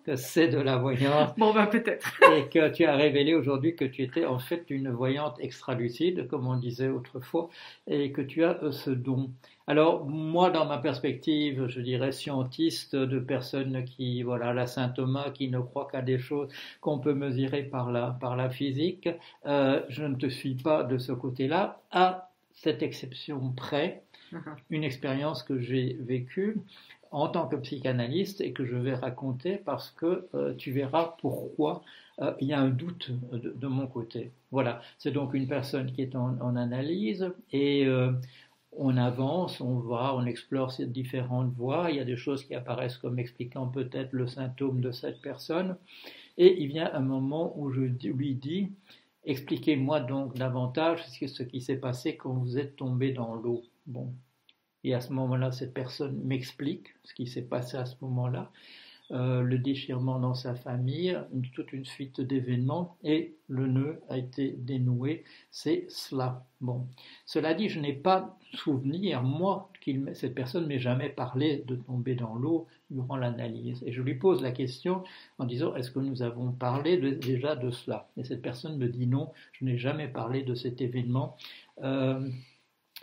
que 0.07 0.15
c'est 0.15 0.47
de 0.47 0.57
la 0.57 0.77
voyance. 0.77 1.35
Bon, 1.37 1.53
bah 1.53 1.67
peut-être. 1.67 2.09
et 2.33 2.47
que 2.47 2.69
tu 2.69 2.85
as 2.85 2.95
révélé 2.95 3.35
aujourd'hui 3.35 3.75
que 3.75 3.83
tu 3.83 4.03
étais 4.03 4.25
en 4.25 4.39
fait 4.39 4.63
une 4.69 4.89
voyante 4.89 5.37
extra-lucide, 5.41 6.29
comme 6.29 6.47
on 6.47 6.55
disait 6.55 6.87
autrefois, 6.87 7.49
et 7.87 8.13
que 8.13 8.21
tu 8.21 8.45
as 8.45 8.57
euh, 8.63 8.71
ce 8.71 8.89
don. 8.89 9.29
Alors, 9.67 10.05
moi, 10.05 10.49
dans 10.49 10.65
ma 10.65 10.77
perspective, 10.77 11.67
je 11.67 11.81
dirais 11.81 12.13
scientiste, 12.13 12.95
de 12.95 13.19
personnes 13.19 13.83
qui, 13.83 14.23
voilà, 14.23 14.53
la 14.53 14.65
Saint 14.65 14.87
Thomas, 14.87 15.29
qui 15.31 15.49
ne 15.49 15.59
croient 15.59 15.89
qu'à 15.91 16.01
des 16.01 16.19
choses 16.19 16.47
qu'on 16.79 16.99
peut 16.99 17.13
mesurer 17.13 17.63
par 17.63 17.91
la, 17.91 18.17
par 18.21 18.37
la 18.37 18.49
physique, 18.49 19.09
euh, 19.45 19.81
je 19.89 20.05
ne 20.05 20.15
te 20.15 20.29
suis 20.29 20.55
pas 20.55 20.83
de 20.83 20.97
ce 20.97 21.11
côté-là, 21.11 21.81
à 21.91 22.31
cette 22.53 22.81
exception 22.81 23.51
près, 23.51 24.03
uh-huh. 24.31 24.55
une 24.69 24.85
expérience 24.85 25.43
que 25.43 25.59
j'ai 25.59 25.97
vécue 25.99 26.55
en 27.11 27.27
tant 27.29 27.47
que 27.47 27.55
psychanalyste 27.55 28.41
et 28.41 28.51
que 28.51 28.65
je 28.65 28.75
vais 28.75 28.95
raconter 28.95 29.57
parce 29.57 29.91
que 29.91 30.27
euh, 30.33 30.53
tu 30.55 30.71
verras 30.71 31.15
pourquoi 31.19 31.83
euh, 32.19 32.33
il 32.39 32.47
y 32.47 32.53
a 32.53 32.59
un 32.59 32.69
doute 32.69 33.11
de, 33.31 33.67
mon 33.67 33.87
côté. 33.87 34.31
Voilà, 34.51 34.81
c'est 34.97 35.11
donc 35.11 35.33
une 35.33 35.47
personne 35.47 35.91
qui 35.91 36.01
est 36.01 36.15
en, 36.15 36.39
en 36.41 36.55
analyse 36.55 37.31
et 37.51 37.87
on 38.77 38.95
avance, 38.97 39.59
on 39.59 39.79
va, 39.79 40.13
on 40.15 40.25
explore 40.25 40.71
ces 40.71 40.85
différentes 40.85 41.53
voies. 41.53 41.89
Il 41.89 41.97
y 41.97 41.99
a 41.99 42.05
des 42.05 42.17
choses 42.17 42.43
qui 42.43 42.55
apparaissent 42.55 42.97
comme 42.97 43.19
expliquant 43.19 43.67
peut-être 43.67 44.13
le 44.13 44.27
symptôme 44.27 44.81
de 44.81 44.91
cette 44.91 45.21
personne. 45.21 45.77
Et 46.37 46.61
il 46.61 46.67
vient 46.67 46.91
un 46.93 47.01
moment 47.01 47.53
où 47.57 47.71
je 47.71 47.81
lui 47.81 48.35
dis, 48.35 48.71
expliquez-moi 49.25 50.01
donc 50.01 50.35
davantage 50.35 51.05
ce 51.07 51.43
qui 51.43 51.61
s'est 51.61 51.77
passé 51.77 52.15
quand 52.15 52.33
vous 52.33 52.57
êtes 52.57 52.75
tombé 52.75 53.11
dans 53.11 53.35
l'eau. 53.35 53.63
Bon. 53.87 54.13
Et 54.83 54.93
à 54.93 55.01
ce 55.01 55.11
moment-là, 55.13 55.51
cette 55.51 55.73
personne 55.73 56.19
m'explique 56.23 56.87
ce 57.03 57.13
qui 57.13 57.27
s'est 57.27 57.41
passé 57.41 57.77
à 57.77 57.85
ce 57.85 57.95
moment-là. 58.01 58.51
Euh, 59.11 59.41
le 59.41 59.57
déchirement 59.57 60.19
dans 60.19 60.33
sa 60.33 60.53
famille, 60.53 61.17
toute 61.53 61.71
une 61.71 61.85
suite 61.85 62.19
d'événements, 62.19 62.97
et 63.05 63.35
le 63.47 63.67
nœud 63.67 64.01
a 64.09 64.17
été 64.17 64.51
dénoué. 64.51 65.23
C'est 65.49 65.85
cela. 65.87 66.45
Bon, 66.59 66.85
cela 67.25 67.53
dit, 67.53 67.69
je 67.69 67.79
n'ai 67.79 67.93
pas 67.93 68.37
souvenir, 68.53 69.23
moi, 69.23 69.71
que 69.79 70.13
cette 70.13 70.35
personne 70.35 70.67
m'ait 70.67 70.79
jamais 70.79 71.07
parlé 71.07 71.63
de 71.65 71.77
tomber 71.77 72.15
dans 72.15 72.35
l'eau 72.35 72.67
durant 72.89 73.15
l'analyse. 73.15 73.81
Et 73.85 73.93
je 73.93 74.01
lui 74.01 74.15
pose 74.15 74.41
la 74.41 74.51
question 74.51 75.03
en 75.37 75.45
disant, 75.45 75.73
est-ce 75.75 75.91
que 75.91 75.99
nous 75.99 76.21
avons 76.21 76.51
parlé 76.51 76.97
déjà 76.97 77.55
de 77.55 77.71
cela? 77.71 78.09
Et 78.17 78.25
cette 78.25 78.41
personne 78.41 78.77
me 78.77 78.89
dit 78.89 79.07
non, 79.07 79.31
je 79.53 79.63
n'ai 79.63 79.77
jamais 79.77 80.09
parlé 80.09 80.43
de 80.43 80.53
cet 80.53 80.81
événement. 80.81 81.37
Euh, 81.81 82.29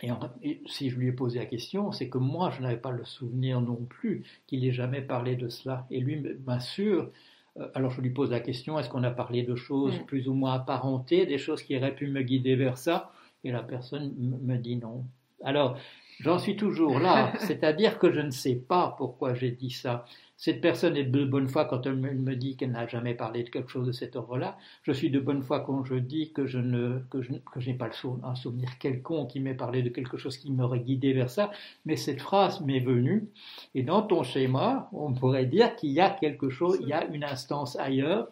et, 0.01 0.61
si 0.65 0.89
je 0.89 0.97
lui 0.97 1.07
ai 1.07 1.11
posé 1.11 1.39
la 1.39 1.45
question, 1.45 1.91
c'est 1.91 2.09
que 2.09 2.17
moi, 2.17 2.51
je 2.51 2.61
n'avais 2.61 2.77
pas 2.77 2.91
le 2.91 3.05
souvenir 3.05 3.61
non 3.61 3.77
plus 3.77 4.23
qu'il 4.47 4.65
ait 4.65 4.71
jamais 4.71 5.01
parlé 5.01 5.35
de 5.35 5.47
cela. 5.47 5.87
Et 5.89 5.99
lui 5.99 6.21
m'assure, 6.45 7.11
euh, 7.57 7.67
alors 7.73 7.91
je 7.91 8.01
lui 8.01 8.09
pose 8.09 8.31
la 8.31 8.39
question, 8.39 8.77
est-ce 8.77 8.89
qu'on 8.89 9.03
a 9.03 9.11
parlé 9.11 9.43
de 9.43 9.55
choses 9.55 9.99
mm. 9.99 10.05
plus 10.05 10.27
ou 10.27 10.33
moins 10.33 10.53
apparentées, 10.53 11.25
des 11.25 11.37
choses 11.37 11.63
qui 11.63 11.77
auraient 11.77 11.95
pu 11.95 12.07
me 12.07 12.21
guider 12.21 12.55
vers 12.55 12.77
ça? 12.77 13.11
Et 13.43 13.51
la 13.51 13.63
personne 13.63 14.13
me 14.17 14.57
dit 14.57 14.75
non. 14.75 15.05
Alors, 15.43 15.77
j'en 16.19 16.37
suis 16.39 16.55
toujours 16.55 16.99
là, 16.99 17.33
c'est-à-dire 17.39 17.99
que 17.99 18.11
je 18.11 18.21
ne 18.21 18.31
sais 18.31 18.55
pas 18.55 18.95
pourquoi 18.97 19.33
j'ai 19.33 19.51
dit 19.51 19.71
ça. 19.71 20.05
Cette 20.37 20.59
personne 20.59 20.97
est 20.97 21.05
de 21.05 21.23
bonne 21.23 21.47
foi 21.47 21.63
quand 21.63 21.85
elle 21.85 21.95
me 21.95 22.35
dit 22.35 22.57
qu'elle 22.57 22.71
n'a 22.71 22.87
jamais 22.87 23.13
parlé 23.13 23.43
de 23.43 23.49
quelque 23.49 23.69
chose 23.69 23.87
de 23.87 23.93
cet 23.93 24.17
ordre-là. 24.17 24.57
Je 24.83 24.91
suis 24.91 25.09
de 25.09 25.19
bonne 25.19 25.41
foi 25.41 25.61
quand 25.61 25.85
je 25.85 25.95
dis 25.95 26.33
que 26.33 26.45
je 26.45 26.57
ne 26.57 26.99
que 27.09 27.21
je, 27.21 27.31
n'ai 27.31 27.73
pas 27.73 27.87
le 27.87 28.09
un 28.23 28.35
souvenir 28.35 28.77
quelconque 28.77 29.29
qui 29.29 29.39
m'ait 29.39 29.53
parlé 29.53 29.81
de 29.81 29.89
quelque 29.89 30.17
chose 30.17 30.37
qui 30.37 30.51
m'aurait 30.51 30.81
guidé 30.81 31.13
vers 31.13 31.29
ça. 31.29 31.51
Mais 31.85 31.95
cette 31.95 32.21
phrase 32.21 32.59
m'est 32.59 32.81
venue. 32.81 33.29
Et 33.75 33.83
dans 33.83 34.01
ton 34.01 34.23
schéma, 34.23 34.89
on 34.91 35.13
pourrait 35.13 35.45
dire 35.45 35.73
qu'il 35.77 35.91
y 35.91 36.01
a 36.01 36.09
quelque 36.09 36.49
chose, 36.49 36.79
il 36.81 36.89
y 36.89 36.93
a 36.93 37.05
une 37.05 37.23
instance 37.23 37.77
ailleurs. 37.77 38.27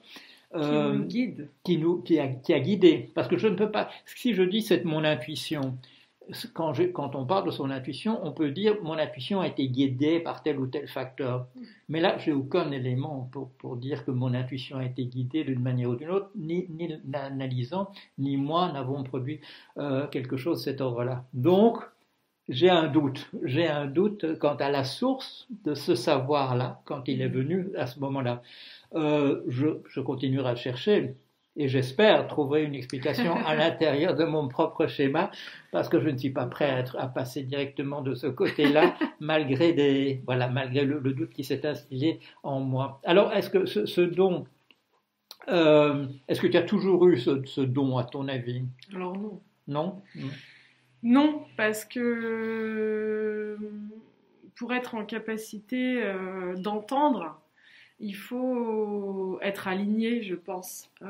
qui 0.51 0.59
nous 0.59 0.65
euh, 0.65 0.99
guide. 0.99 1.49
Qui, 1.63 1.77
nous, 1.77 2.01
qui, 2.01 2.19
a, 2.19 2.27
qui 2.27 2.53
a 2.53 2.59
guidé. 2.59 3.11
Parce 3.15 3.29
que 3.29 3.37
je 3.37 3.47
ne 3.47 3.55
peux 3.55 3.71
pas. 3.71 3.89
Si 4.05 4.33
je 4.33 4.43
dis 4.43 4.61
c'est 4.61 4.83
mon 4.83 5.05
intuition, 5.05 5.77
quand, 6.53 6.73
quand, 6.93 7.15
on 7.15 7.25
parle 7.25 7.45
de 7.45 7.51
son 7.51 7.69
intuition, 7.69 8.19
on 8.25 8.31
peut 8.31 8.51
dire 8.51 8.75
mon 8.81 8.93
intuition 8.93 9.41
a 9.41 9.47
été 9.47 9.67
guidée 9.67 10.19
par 10.19 10.43
tel 10.43 10.59
ou 10.59 10.67
tel 10.67 10.87
facteur. 10.87 11.47
Mais 11.89 11.99
là, 11.99 12.17
j'ai 12.17 12.31
aucun 12.31 12.71
élément 12.71 13.29
pour, 13.31 13.49
pour, 13.51 13.77
dire 13.77 14.05
que 14.05 14.11
mon 14.11 14.33
intuition 14.33 14.77
a 14.77 14.85
été 14.85 15.05
guidée 15.05 15.43
d'une 15.43 15.61
manière 15.61 15.89
ou 15.89 15.95
d'une 15.95 16.09
autre, 16.09 16.29
ni, 16.35 16.67
ni 16.69 16.95
l'analysant, 17.11 17.91
ni 18.17 18.37
moi 18.37 18.71
n'avons 18.71 19.03
produit 19.03 19.41
euh, 19.77 20.07
quelque 20.07 20.37
chose 20.37 20.59
de 20.59 20.63
cet 20.63 20.81
ordre-là. 20.81 21.25
Donc, 21.33 21.77
j'ai 22.49 22.69
un 22.69 22.87
doute. 22.87 23.29
J'ai 23.43 23.67
un 23.67 23.85
doute 23.85 24.37
quant 24.39 24.55
à 24.55 24.69
la 24.69 24.83
source 24.83 25.47
de 25.63 25.75
ce 25.75 25.95
savoir-là, 25.95 26.81
quand 26.85 27.07
il 27.07 27.21
est 27.21 27.29
venu 27.29 27.69
à 27.77 27.87
ce 27.87 27.99
moment-là. 27.99 28.41
Euh, 28.95 29.41
je, 29.47 29.67
je 29.89 29.99
continuerai 30.01 30.49
à 30.49 30.55
chercher 30.55 31.15
et 31.55 31.67
j'espère 31.67 32.27
trouver 32.27 32.63
une 32.63 32.73
explication 32.73 33.35
à 33.35 33.55
l'intérieur 33.55 34.15
de 34.15 34.23
mon 34.23 34.47
propre 34.47 34.87
schéma, 34.87 35.29
parce 35.71 35.87
que 35.87 35.99
je 35.99 36.09
ne 36.09 36.17
suis 36.17 36.31
pas 36.31 36.45
prêt 36.47 36.69
à, 36.69 36.79
être, 36.79 36.97
à 36.99 37.07
passer 37.07 37.43
directement 37.43 38.01
de 38.01 38.15
ce 38.15 38.27
côté-là, 38.27 38.95
malgré, 39.19 39.73
des, 39.73 40.21
voilà, 40.25 40.47
malgré 40.47 40.83
le, 40.83 40.99
doute 40.99 41.31
qui 41.31 41.43
s'est 41.43 41.65
installé 41.65 42.19
en 42.41 42.59
moi. 42.59 42.99
Alors, 43.03 43.31
est-ce 43.33 43.49
que 43.49 43.65
ce, 43.65 44.01
don, 44.01 44.45
euh, 45.49 46.07
est-ce 46.27 46.41
que 46.41 46.47
tu 46.47 46.57
as 46.57 46.63
toujours 46.63 47.07
eu 47.07 47.17
ce, 47.19 47.61
don, 47.61 47.97
à 47.97 48.03
ton 48.03 48.27
avis? 48.27 48.63
Alors 48.93 49.15
non. 49.17 49.41
Non? 49.67 50.01
Non, 51.03 51.45
parce 51.57 51.85
que 51.85 53.57
pour 54.55 54.73
être 54.73 54.95
en 54.95 55.05
capacité 55.05 56.01
euh, 56.03 56.55
d'entendre, 56.55 57.42
il 58.03 58.15
faut 58.15 59.39
être 59.41 59.67
aligné, 59.69 60.21
je 60.21 60.35
pense. 60.35 60.91
Euh, 61.01 61.07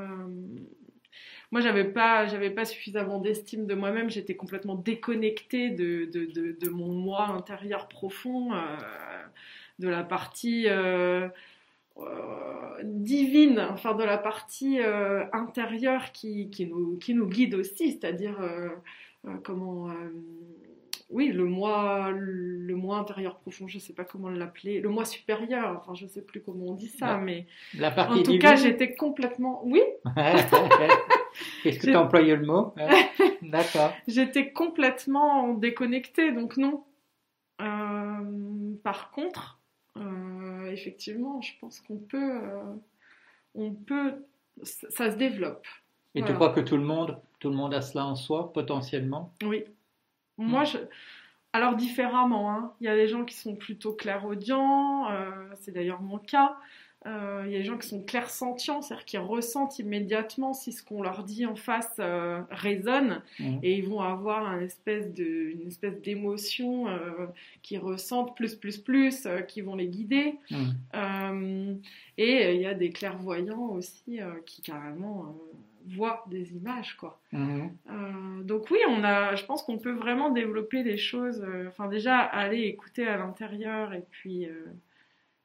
moi, 1.51 1.59
j'avais 1.59 1.85
pas, 1.85 2.27
j'avais 2.27 2.51
pas 2.51 2.65
suffisamment 2.65 3.19
d'estime 3.19 3.65
de 3.65 3.73
moi-même. 3.73 4.11
J'étais 4.11 4.35
complètement 4.35 4.75
déconnectée 4.75 5.71
de, 5.71 6.69
mon 6.69 6.93
moi 6.93 7.29
intérieur 7.29 7.87
profond, 7.87 8.53
euh, 8.53 8.59
de 9.79 9.89
la 9.89 10.03
partie 10.03 10.65
euh, 10.67 11.27
divine, 12.83 13.59
enfin 13.71 13.95
de 13.95 14.03
la 14.03 14.19
partie 14.19 14.79
intérieure 15.31 16.11
qui, 16.11 16.51
qui, 16.51 16.67
nous, 16.67 16.97
qui 16.97 17.15
nous 17.15 17.27
guide 17.27 17.55
aussi, 17.55 17.91
c'est-à-dire 17.91 18.37
comment 19.43 19.89
oui, 21.09 21.29
le 21.29 21.45
moi, 21.45 22.11
le 22.11 22.75
moi 22.75 22.97
intérieur 22.97 23.37
profond, 23.37 23.67
je 23.67 23.77
ne 23.77 23.81
sais 23.81 23.93
pas 23.93 24.03
comment 24.03 24.29
l'appeler, 24.29 24.79
le 24.81 24.89
moi 24.89 25.05
supérieur, 25.05 25.77
enfin 25.79 25.93
je 25.93 26.05
ne 26.05 26.09
sais 26.09 26.21
plus 26.21 26.41
comment 26.41 26.67
on 26.67 26.73
dit 26.73 26.87
ça, 26.87 27.17
mais 27.17 27.45
la 27.77 27.91
partie 27.91 28.19
en 28.19 28.23
tout 28.23 28.39
cas 28.39 28.55
j'étais 28.55 28.95
complètement, 28.95 29.61
oui. 29.65 29.81
Qu'est-ce 31.63 31.79
que 31.79 31.87
tu 31.87 31.93
as 31.93 32.01
employé 32.01 32.35
le 32.35 32.45
mot 32.45 32.73
D'accord. 33.41 33.93
J'étais 34.07 34.51
complètement 34.51 35.53
déconnectée, 35.53 36.31
donc 36.31 36.57
non. 36.57 36.83
Euh, 37.61 38.75
par 38.83 39.11
contre, 39.11 39.59
euh, 39.97 40.71
effectivement, 40.71 41.41
je 41.41 41.53
pense 41.59 41.79
qu'on 41.79 41.97
peut, 41.97 42.41
euh, 42.43 42.63
on 43.55 43.71
peut, 43.71 44.25
ça, 44.63 45.11
se 45.11 45.15
développe. 45.17 45.65
Et 46.15 46.23
tu 46.23 46.33
crois 46.33 46.49
que 46.49 46.59
tout 46.59 46.77
le 46.77 46.83
monde, 46.83 47.17
tout 47.39 47.49
le 47.49 47.55
monde 47.55 47.73
a 47.73 47.81
cela 47.81 48.05
en 48.05 48.15
soi 48.15 48.53
potentiellement? 48.53 49.33
Oui. 49.43 49.63
Moi, 50.37 50.63
je... 50.63 50.77
alors 51.53 51.75
différemment, 51.75 52.51
hein. 52.51 52.73
il 52.81 52.85
y 52.85 52.89
a 52.89 52.95
des 52.95 53.07
gens 53.07 53.25
qui 53.25 53.35
sont 53.35 53.55
plutôt 53.55 53.93
clairaudients, 53.93 55.09
euh, 55.11 55.29
c'est 55.59 55.71
d'ailleurs 55.71 56.01
mon 56.01 56.17
cas. 56.17 56.57
Euh, 57.05 57.43
il 57.45 57.51
y 57.51 57.55
a 57.55 57.59
des 57.59 57.65
gens 57.65 57.77
qui 57.77 57.85
sont 57.89 58.01
clairsentients, 58.01 58.81
c'est-à-dire 58.81 59.03
qui 59.03 59.17
ressentent 59.17 59.77
immédiatement 59.77 60.53
si 60.53 60.71
ce 60.71 60.81
qu'on 60.81 61.01
leur 61.03 61.25
dit 61.25 61.45
en 61.45 61.55
face 61.55 61.97
euh, 61.99 62.41
résonne, 62.49 63.21
Mhm. 63.39 63.59
et 63.61 63.77
ils 63.77 63.85
vont 63.85 63.99
avoir 63.99 64.47
un 64.47 64.61
espèce 64.61 65.13
de, 65.13 65.51
une 65.51 65.67
espèce 65.67 65.99
d'émotion 66.01 66.87
euh, 66.87 67.27
qu'ils 67.61 67.79
ressentent 67.79 68.37
plus, 68.37 68.55
plus, 68.55 68.77
plus, 68.77 69.27
qui 69.49 69.59
vont 69.59 69.75
les 69.75 69.87
guider. 69.89 70.35
Euh, 70.95 71.75
et 72.17 72.55
il 72.55 72.61
y 72.61 72.65
a 72.67 72.73
des 72.73 72.89
clairvoyants 72.91 73.71
aussi 73.71 74.19
qui 74.45 74.61
carrément 74.61 75.35
voient 75.87 76.23
des 76.27 76.53
images, 76.55 76.95
quoi. 76.97 77.19
Mhm. 77.31 77.75
Euh, 77.89 78.43
donc 78.43 78.69
oui, 78.71 78.79
on 78.89 79.03
a, 79.03 79.35
je 79.35 79.45
pense 79.45 79.63
qu'on 79.63 79.77
peut 79.77 79.91
vraiment 79.93 80.29
développer 80.31 80.83
des 80.83 80.97
choses. 80.97 81.41
euh, 81.41 81.67
Enfin 81.67 81.87
déjà 81.87 82.19
aller 82.19 82.61
écouter 82.63 83.07
à 83.07 83.17
l'intérieur 83.17 83.93
et 83.93 84.03
puis 84.11 84.45
euh, 84.45 84.65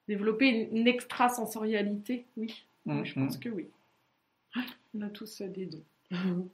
développer 0.08 0.48
une, 0.48 0.76
une 0.78 0.88
extrasensorialité. 0.88 2.26
Oui, 2.36 2.64
Mhm. 2.86 3.04
je 3.04 3.14
pense 3.14 3.36
que 3.36 3.48
oui. 3.48 3.68
On 4.94 5.02
a 5.02 5.08
tous 5.10 5.42
des 5.42 5.66
dons. 5.66 5.84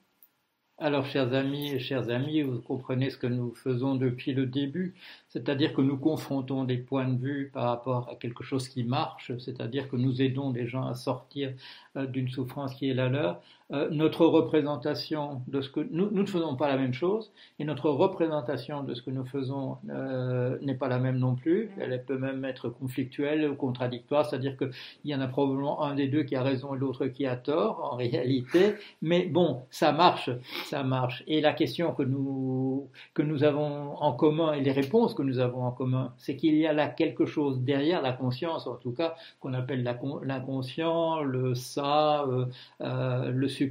Alors, 0.79 1.07
chers 1.07 1.33
amis 1.35 1.71
et 1.71 1.79
chers 1.79 2.11
amis, 2.11 2.43
vous 2.43 2.61
comprenez 2.61 3.09
ce 3.11 3.17
que 3.17 3.29
nous 3.29 3.55
faisons 3.55 3.95
depuis 3.95 4.35
le 4.35 4.45
début, 4.45 4.93
c'est-à-dire 5.29 5.73
que 5.73 5.81
nous 5.81 5.97
confrontons 5.97 6.65
des 6.65 6.79
points 6.79 7.07
de 7.07 7.17
vue 7.17 7.51
par 7.55 7.67
rapport 7.69 8.09
à 8.11 8.17
quelque 8.17 8.43
chose 8.43 8.69
qui 8.69 8.83
marche, 8.83 9.31
c'est-à-dire 9.39 9.89
que 9.89 9.95
nous 9.95 10.21
aidons 10.21 10.51
des 10.51 10.67
gens 10.67 10.85
à 10.89 10.95
sortir 10.95 11.55
d'une 11.95 12.29
souffrance 12.29 12.75
qui 12.75 12.89
est 12.91 12.95
la 12.95 13.09
leur. 13.09 13.41
Euh, 13.75 13.89
notre 13.91 14.25
représentation 14.25 15.43
de 15.49 15.61
ce 15.61 15.69
que 15.69 15.81
nous, 15.91 16.09
nous 16.11 16.23
ne 16.23 16.29
faisons 16.29 16.55
pas 16.55 16.69
la 16.69 16.77
même 16.77 16.95
chose, 16.95 17.33
et 17.59 17.65
notre 17.65 17.91
représentation 17.91 18.85
de 18.85 18.95
ce 18.95 19.03
que 19.03 19.11
nous 19.11 19.25
faisons 19.25 19.79
euh, 19.91 20.57
n'est 20.63 20.75
pas 20.75 20.89
la 20.89 20.99
même 20.99 21.19
non 21.19 21.35
plus. 21.35 21.71
Elle 21.81 22.05
peut 22.05 22.19
même 22.19 22.45
être 22.45 22.69
conflictuelle 22.69 23.49
ou 23.49 23.57
contradictoire, 23.57 24.27
c'est-à-dire 24.27 24.57
qu'il 24.57 24.71
y 25.05 25.15
en 25.15 25.21
a 25.21 25.27
probablement 25.27 25.83
un 25.83 25.95
des 25.95 26.07
deux 26.07 26.23
qui 26.23 26.37
a 26.37 26.43
raison 26.43 26.75
et 26.75 26.79
l'autre 26.79 27.07
qui 27.07 27.27
a 27.27 27.37
tort 27.37 27.91
en 27.93 27.97
réalité. 28.05 28.75
Mais 29.03 29.27
bon, 29.27 29.63
ça 29.71 29.93
marche, 29.93 30.31
ça 30.67 30.85
marche. 30.85 31.25
Et 31.27 31.41
la 31.41 31.53
question 31.53 31.93
que 31.95 32.03
nous, 32.03 32.89
que 33.13 33.23
nous 33.23 33.43
avons 33.43 33.97
en 33.97 34.13
commun 34.13 34.53
et 34.53 34.61
les 34.61 34.73
réponses 34.73 35.15
que 35.15 35.23
nous 35.23 35.41
avons 35.41 35.65
en 35.65 35.73
commun, 35.73 36.13
c'est 36.17 36.37
qu'il 36.37 36.55
y 36.57 36.67
a 36.67 36.73
là 36.73 36.89
quelque 36.89 37.27
chose 37.27 37.61
derrière 37.61 38.03
la 38.03 38.13
conscience, 38.13 38.67
en 38.67 38.77
tout 38.77 38.93
cas, 38.93 39.15
qu'on 39.41 39.55
appelle 39.55 39.83
l'inconscient, 40.23 41.23
le 41.23 41.55
ça, 41.55 42.25
euh, 42.25 42.47
euh, 42.81 43.31
le 43.31 43.49
subconscient, 43.49 43.64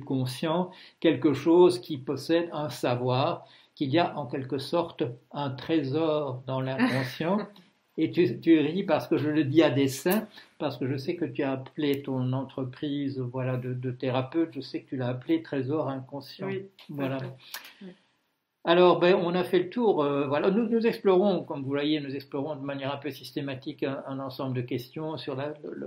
quelque 1.00 1.34
chose 1.34 1.80
qui 1.80 1.98
possède 1.98 2.50
un 2.52 2.70
savoir, 2.70 3.46
qu'il 3.76 3.90
y 3.90 4.00
a 4.00 4.18
en 4.18 4.26
quelque 4.28 4.58
sorte 4.58 5.04
un 5.32 5.50
trésor 5.50 6.44
dans 6.46 6.62
l'inconscient. 6.68 7.40
Et 7.98 8.12
tu, 8.12 8.40
tu 8.40 8.60
ris 8.60 8.84
parce 8.84 9.08
que 9.08 9.18
je 9.18 9.30
le 9.30 9.44
dis 9.44 9.62
à 9.62 9.70
dessein, 9.70 10.28
parce 10.58 10.78
que 10.78 10.88
je 10.88 10.98
sais 10.98 11.16
que 11.16 11.26
tu 11.26 11.44
as 11.44 11.52
appelé 11.52 12.02
ton 12.02 12.34
entreprise 12.34 13.20
voilà, 13.20 13.58
de, 13.58 13.74
de 13.74 13.92
thérapeute, 13.92 14.50
je 14.54 14.62
sais 14.62 14.82
que 14.82 14.90
tu 14.90 14.98
l'as 14.98 15.10
appelé 15.10 15.44
Trésor 15.44 15.90
inconscient. 15.90 16.48
Oui, 16.48 16.66
Voilà. 16.90 17.20
Oui. 17.82 17.90
Alors, 18.66 18.98
ben, 19.00 19.16
on 19.16 19.36
a 19.36 19.44
fait 19.44 19.60
le 19.60 19.70
tour. 19.70 20.02
euh, 20.02 20.26
voilà, 20.26 20.50
nous, 20.50 20.70
nous 20.70 20.88
explorons, 20.88 21.44
comme 21.44 21.64
vous 21.64 21.70
voyez, 21.70 22.00
nous 22.00 22.16
explorons 22.16 22.56
de 22.56 22.62
manière 22.62 22.94
un 22.94 22.98
peu 22.98 23.10
systématique 23.12 23.84
un, 23.84 24.02
un 24.08 24.20
ensemble 24.20 24.56
de 24.56 24.62
questions 24.62 25.18
sur 25.18 25.36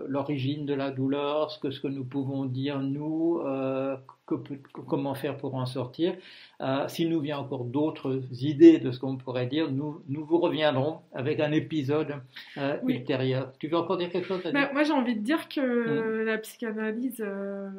l'origine 0.08 0.66
de 0.66 0.74
la 0.74 0.90
douleur, 0.90 1.50
ce 1.50 1.58
que, 1.58 1.70
ce 1.70 1.80
que 1.80 1.88
nous 1.88 2.04
pouvons 2.04 2.44
dire 2.44 2.78
nous, 2.80 3.40
euh, 3.46 3.96
que 4.26 4.34
peut- 4.34 4.58
que- 4.74 4.80
comment 4.82 5.14
faire 5.14 5.38
pour 5.38 5.54
en 5.54 5.64
sortir. 5.64 6.16
Euh, 6.60 6.86
S'il 6.88 7.08
nous 7.08 7.20
vient 7.20 7.38
encore 7.38 7.64
d'autres 7.64 8.20
idées 8.42 8.78
de 8.78 8.90
ce 8.90 9.00
qu'on 9.00 9.16
pourrait 9.16 9.46
dire, 9.46 9.70
nous, 9.70 10.02
nous 10.10 10.26
vous 10.26 10.38
reviendrons 10.38 10.98
avec 11.14 11.40
un 11.40 11.52
épisode 11.52 12.16
euh, 12.58 12.76
Oui. 12.82 12.96
ultérieur. 12.96 13.52
Tu 13.58 13.68
veux 13.68 13.78
encore 13.78 13.96
dire 13.96 14.10
quelque 14.10 14.26
chose 14.28 14.42
Bah, 14.52 14.68
moi, 14.74 14.82
j'ai 14.82 14.92
envie 14.92 15.14
de 15.16 15.20
dire 15.22 15.48
que 15.48 15.60
Mm. 15.60 16.24
la 16.26 16.36
psychanalyse 16.38 17.22
euh, 17.24 17.70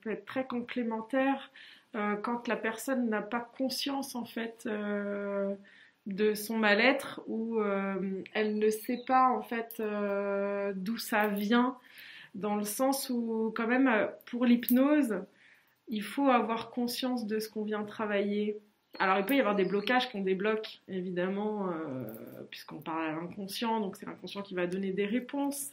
peut 0.00 0.12
être 0.12 0.24
très 0.24 0.46
complémentaire 0.46 1.50
quand 2.22 2.48
la 2.48 2.56
personne 2.56 3.08
n'a 3.08 3.22
pas 3.22 3.40
conscience, 3.40 4.14
en 4.14 4.24
fait, 4.24 4.64
euh, 4.66 5.54
de 6.06 6.34
son 6.34 6.56
mal-être 6.56 7.20
ou 7.26 7.60
euh, 7.60 8.22
elle 8.32 8.58
ne 8.58 8.70
sait 8.70 9.00
pas, 9.06 9.28
en 9.28 9.42
fait, 9.42 9.76
euh, 9.80 10.72
d'où 10.76 10.98
ça 10.98 11.26
vient, 11.26 11.76
dans 12.34 12.54
le 12.54 12.64
sens 12.64 13.10
où, 13.10 13.52
quand 13.56 13.66
même, 13.66 13.88
euh, 13.88 14.06
pour 14.26 14.44
l'hypnose, 14.44 15.20
il 15.88 16.02
faut 16.02 16.28
avoir 16.28 16.70
conscience 16.70 17.26
de 17.26 17.38
ce 17.38 17.48
qu'on 17.48 17.64
vient 17.64 17.84
travailler. 17.84 18.58
Alors, 18.98 19.18
il 19.18 19.26
peut 19.26 19.34
y 19.34 19.40
avoir 19.40 19.56
des 19.56 19.64
blocages 19.64 20.10
qu'on 20.10 20.22
débloque, 20.22 20.80
évidemment, 20.88 21.70
euh, 21.70 22.04
puisqu'on 22.50 22.80
parle 22.80 23.06
à 23.06 23.12
l'inconscient, 23.12 23.80
donc 23.80 23.96
c'est 23.96 24.06
l'inconscient 24.06 24.42
qui 24.42 24.54
va 24.54 24.66
donner 24.66 24.92
des 24.92 25.06
réponses. 25.06 25.70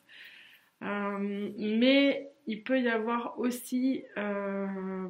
Euh, 0.81 1.49
mais 1.57 2.31
il 2.47 2.63
peut 2.63 2.81
y 2.81 2.89
avoir 2.89 3.39
aussi 3.39 4.03
euh, 4.17 5.07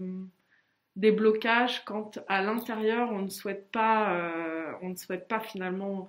des 0.95 1.11
blocages 1.11 1.83
quand 1.85 2.19
à 2.27 2.41
l'intérieur 2.41 3.11
on 3.11 3.23
ne 3.23 3.29
souhaite 3.29 3.71
pas, 3.71 4.15
euh, 4.15 4.71
on 4.81 4.89
ne 4.89 4.95
souhaite 4.95 5.27
pas 5.27 5.39
finalement, 5.39 6.07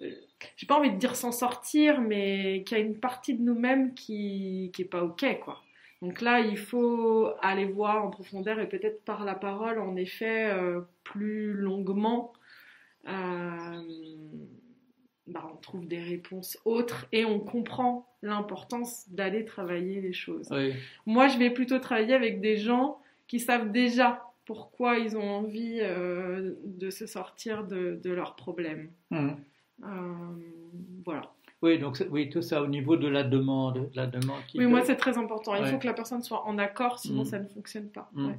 euh, 0.00 0.10
j'ai 0.56 0.66
pas 0.66 0.76
envie 0.76 0.90
de 0.92 0.96
dire 0.96 1.16
s'en 1.16 1.32
sortir, 1.32 2.00
mais 2.00 2.62
qu'il 2.64 2.78
y 2.78 2.80
a 2.80 2.84
une 2.84 2.98
partie 2.98 3.34
de 3.34 3.42
nous-mêmes 3.42 3.94
qui 3.94 4.70
qui 4.74 4.82
est 4.82 4.86
pas 4.86 5.02
ok 5.02 5.40
quoi. 5.42 5.60
Donc 6.02 6.22
là, 6.22 6.40
il 6.40 6.56
faut 6.56 7.30
aller 7.42 7.66
voir 7.66 8.02
en 8.02 8.08
profondeur 8.08 8.58
et 8.58 8.66
peut-être 8.66 9.04
par 9.04 9.26
la 9.26 9.34
parole, 9.34 9.78
en 9.78 9.96
effet, 9.96 10.50
euh, 10.50 10.80
plus 11.04 11.52
longuement. 11.52 12.32
Bah, 15.30 15.48
on 15.52 15.56
trouve 15.58 15.86
des 15.86 16.02
réponses 16.02 16.58
autres 16.64 17.06
et 17.12 17.24
on 17.24 17.38
comprend 17.38 18.08
l'importance 18.22 19.08
d'aller 19.10 19.44
travailler 19.44 20.00
les 20.00 20.12
choses. 20.12 20.48
Oui. 20.50 20.72
Moi, 21.06 21.28
je 21.28 21.38
vais 21.38 21.50
plutôt 21.50 21.78
travailler 21.78 22.14
avec 22.14 22.40
des 22.40 22.56
gens 22.56 22.99
qui 23.30 23.38
savent 23.38 23.70
déjà 23.70 24.22
pourquoi 24.44 24.98
ils 24.98 25.16
ont 25.16 25.30
envie 25.40 25.78
euh, 25.80 26.54
de 26.64 26.90
se 26.90 27.06
sortir 27.06 27.64
de, 27.64 28.00
de 28.02 28.10
leurs 28.10 28.34
problèmes. 28.34 28.90
Mhm. 29.10 29.36
Euh, 29.84 29.86
voilà. 31.04 31.30
Oui, 31.62 31.78
donc 31.78 32.02
oui, 32.10 32.28
tout 32.28 32.42
ça 32.42 32.60
au 32.62 32.66
niveau 32.66 32.96
de 32.96 33.06
la 33.06 33.22
demande, 33.22 33.74
de 33.92 33.96
la 33.96 34.06
demande 34.08 34.40
qui 34.48 34.58
Oui, 34.58 34.64
peut- 34.64 34.70
moi, 34.70 34.82
c'est 34.84 34.96
très 34.96 35.16
important. 35.16 35.54
Il 35.54 35.62
Ouais. 35.62 35.70
faut 35.70 35.78
que 35.78 35.86
la 35.86 35.92
personne 35.92 36.22
soit 36.22 36.44
en 36.46 36.58
accord, 36.58 36.98
sinon 36.98 37.22
Mm. 37.22 37.26
ça 37.26 37.38
ne 37.38 37.46
fonctionne 37.46 37.88
pas. 37.88 38.10
Mm. 38.14 38.26
Ouais. 38.26 38.38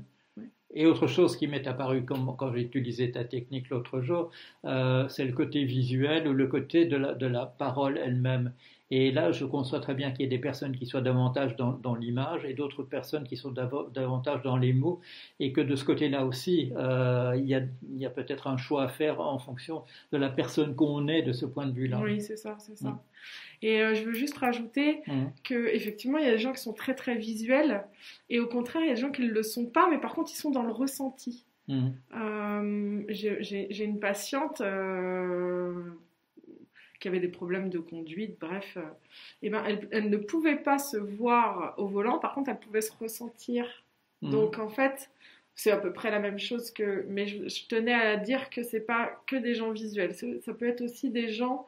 Et 0.74 0.86
autre 0.86 1.08
chose 1.08 1.38
qui 1.38 1.48
m'est 1.48 1.68
apparu 1.68 2.04
comme, 2.04 2.36
quand 2.38 2.52
j'ai 2.54 2.62
utilisé 2.62 3.12
ta 3.12 3.24
technique 3.24 3.70
l'autre 3.70 4.02
jour, 4.02 4.32
euh, 4.66 5.08
c'est 5.08 5.26
le 5.26 5.34
côté 5.34 5.64
visuel 5.64 6.28
ou 6.28 6.34
le 6.34 6.48
côté 6.48 6.86
de 6.86 6.98
la, 6.98 7.14
de 7.14 7.28
la 7.28 7.46
parole 7.46 7.98
elle-même. 7.98 8.52
Et 8.94 9.10
là, 9.12 9.32
je 9.32 9.46
conçois 9.46 9.80
très 9.80 9.94
bien 9.94 10.12
qu'il 10.12 10.22
y 10.22 10.26
ait 10.26 10.28
des 10.30 10.38
personnes 10.38 10.76
qui 10.76 10.86
soient 10.86 11.00
davantage 11.02 11.56
dans, 11.56 11.72
dans 11.72 11.96
l'image 11.96 12.44
et 12.44 12.54
d'autres 12.54 12.84
personnes 12.84 13.24
qui 13.24 13.38
sont 13.38 13.52
davantage 13.52 14.42
dans 14.44 14.58
les 14.58 14.74
mots, 14.74 15.00
et 15.40 15.54
que 15.54 15.62
de 15.62 15.76
ce 15.78 15.86
côté-là 15.86 16.26
aussi, 16.26 16.74
euh, 16.76 17.34
il 17.38 17.46
y 17.48 18.06
a, 18.06 18.10
peut-être 18.10 18.48
un 18.48 18.58
choix 18.58 18.84
à 18.84 18.88
faire 18.90 19.22
en 19.22 19.40
fonction 19.40 19.84
de 20.12 20.18
la 20.18 20.30
personne 20.30 20.76
qu'on 20.76 21.08
est 21.08 21.22
de 21.22 21.32
ce 21.32 21.46
point 21.46 21.66
de 21.68 21.72
vue-là. 21.74 22.00
Oui, 22.04 22.20
c'est 22.22 22.36
ça, 22.36 22.58
c'est 22.60 22.78
ça. 22.78 22.90
Mm. 22.90 23.00
Et 23.64 23.82
euh, 23.82 23.94
je 23.96 24.04
veux 24.04 24.14
juste 24.14 24.38
rajouter 24.40 25.02
Mhm. 25.08 25.32
que 25.44 25.68
effectivement, 25.74 26.18
il 26.18 26.26
y 26.26 26.28
a 26.28 26.32
des 26.32 26.40
gens 26.40 26.52
qui 26.52 26.62
sont 26.62 26.74
très 26.74 26.94
très 26.96 27.16
visuels, 27.16 27.84
et 28.30 28.40
au 28.42 28.48
contraire, 28.48 28.82
il 28.84 28.88
y 28.88 28.92
a 28.92 28.96
des 28.96 29.00
gens 29.02 29.12
qui 29.12 29.22
ne 29.22 29.32
le 29.32 29.44
sont 29.44 29.68
pas, 29.68 29.88
mais 29.90 30.00
par 30.00 30.14
contre, 30.16 30.32
ils 30.34 30.38
sont 30.38 30.52
dans 30.52 30.64
le 30.64 30.72
ressenti. 30.74 31.46
Mhm. 31.70 31.94
Euh, 32.18 33.04
j'ai- 33.08 33.84
une 33.86 34.00
patiente 34.00 34.62
qui 37.02 37.10
avait 37.10 37.20
des 37.22 37.30
problèmes 37.30 37.70
de 37.70 37.80
conduite, 37.80 38.38
bref. 38.40 38.78
euh, 38.78 38.84
et 39.42 39.50
ben, 39.50 39.64
elle, 39.66 39.88
elle 39.92 40.10
ne 40.10 40.18
pouvait 40.18 40.58
pas 40.58 40.80
se 40.80 40.98
voir 40.98 41.76
au 41.78 41.88
volant, 41.88 42.20
par 42.20 42.34
contre, 42.34 42.50
elle 42.52 42.60
pouvait 42.60 42.82
se 42.82 42.94
ressentir. 43.00 43.66
Mhm. 44.22 44.32
Donc, 44.32 44.60
en 44.60 44.70
fait, 44.70 45.12
c'est 45.56 45.72
à 45.72 45.78
peu 45.78 45.94
près 45.94 46.12
la 46.12 46.20
même 46.20 46.40
chose 46.40 46.72
que. 46.72 47.06
Mais 47.10 47.28
je, 47.28 47.50
je 47.50 47.68
tenais 47.68 47.94
à 47.94 48.18
dire 48.18 48.50
que 48.50 48.64
c'est 48.64 48.82
pas 48.82 49.22
que 49.28 49.36
des 49.38 49.56
gens 49.56 49.72
visuels. 49.72 50.14
Ça 50.16 50.54
peut 50.54 50.68
être 50.68 50.82
aussi 50.82 51.10
des 51.12 51.30
gens 51.32 51.68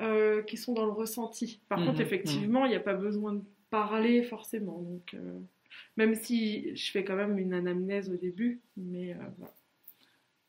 euh, 0.00 0.42
qui 0.42 0.56
sont 0.56 0.74
dans 0.74 0.86
le 0.86 0.92
ressenti. 0.92 1.60
Par 1.68 1.84
Mhm, 1.84 1.84
contre, 1.84 2.00
effectivement, 2.00 2.64
il 2.66 2.70
n'y 2.70 2.76
a 2.76 2.80
pas 2.80 2.94
besoin 2.94 3.34
de 3.34 3.42
parler 3.70 4.22
forcément. 4.22 4.78
Donc, 4.82 5.14
euh, 5.14 5.38
même 5.96 6.14
si 6.14 6.74
je 6.76 6.90
fais 6.92 7.04
quand 7.04 7.16
même 7.16 7.38
une 7.38 7.54
anamnèse 7.54 8.10
au 8.10 8.16
début, 8.16 8.60
mais 8.76 9.12
euh, 9.14 9.16
voilà. 9.38 9.54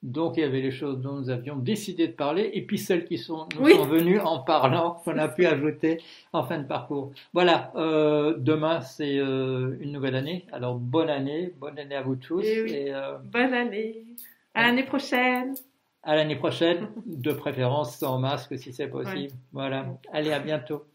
Donc 0.01 0.37
il 0.37 0.41
y 0.41 0.43
avait 0.43 0.61
les 0.61 0.71
choses 0.71 0.99
dont 1.01 1.13
nous 1.13 1.29
avions 1.29 1.57
décidé 1.57 2.07
de 2.07 2.13
parler, 2.13 2.49
et 2.53 2.61
puis 2.61 2.77
celles 2.77 3.03
qui 3.05 3.17
sont, 3.17 3.47
nous 3.55 3.65
Oui. 3.65 3.73
sont 3.75 3.83
venues 3.85 4.19
en 4.19 4.39
parlant, 4.39 5.01
qu'on 5.03 5.17
a 5.17 5.27
pu 5.27 5.45
ajouter 5.45 6.01
en 6.31 6.43
fin 6.43 6.57
de 6.57 6.63
parcours. 6.67 7.11
Voilà, 7.33 7.71
euh, 7.75 8.33
demain 8.37 8.79
c'est 8.81 9.17
euh, 9.19 9.75
une 9.81 9.91
nouvelle 9.91 10.15
année, 10.15 10.45
alors 10.53 10.75
bonne 10.75 11.09
année, 11.09 11.53
bonne 11.59 11.77
année 11.77 11.95
à 11.95 12.01
vous 12.01 12.15
tous, 12.15 12.41
Eh 12.45 12.61
oui. 12.63 12.71
et 12.71 12.93
euh, 12.93 13.17
Bonne 13.25 13.53
année. 13.53 14.05
À 14.53 14.63
l'année 14.63 14.83
prochaine. 14.83 15.53
à 16.03 16.15
l'année 16.15 16.37
prochaine, 16.37 16.87
de 17.05 17.31
préférence 17.33 17.97
sans 17.97 18.19
masque 18.19 18.57
si 18.57 18.71
c'est 18.71 18.87
possible. 18.87 19.33
Voilà, 19.51 19.85
allez 20.13 20.31
à 20.31 20.39
bientôt. 20.39 20.85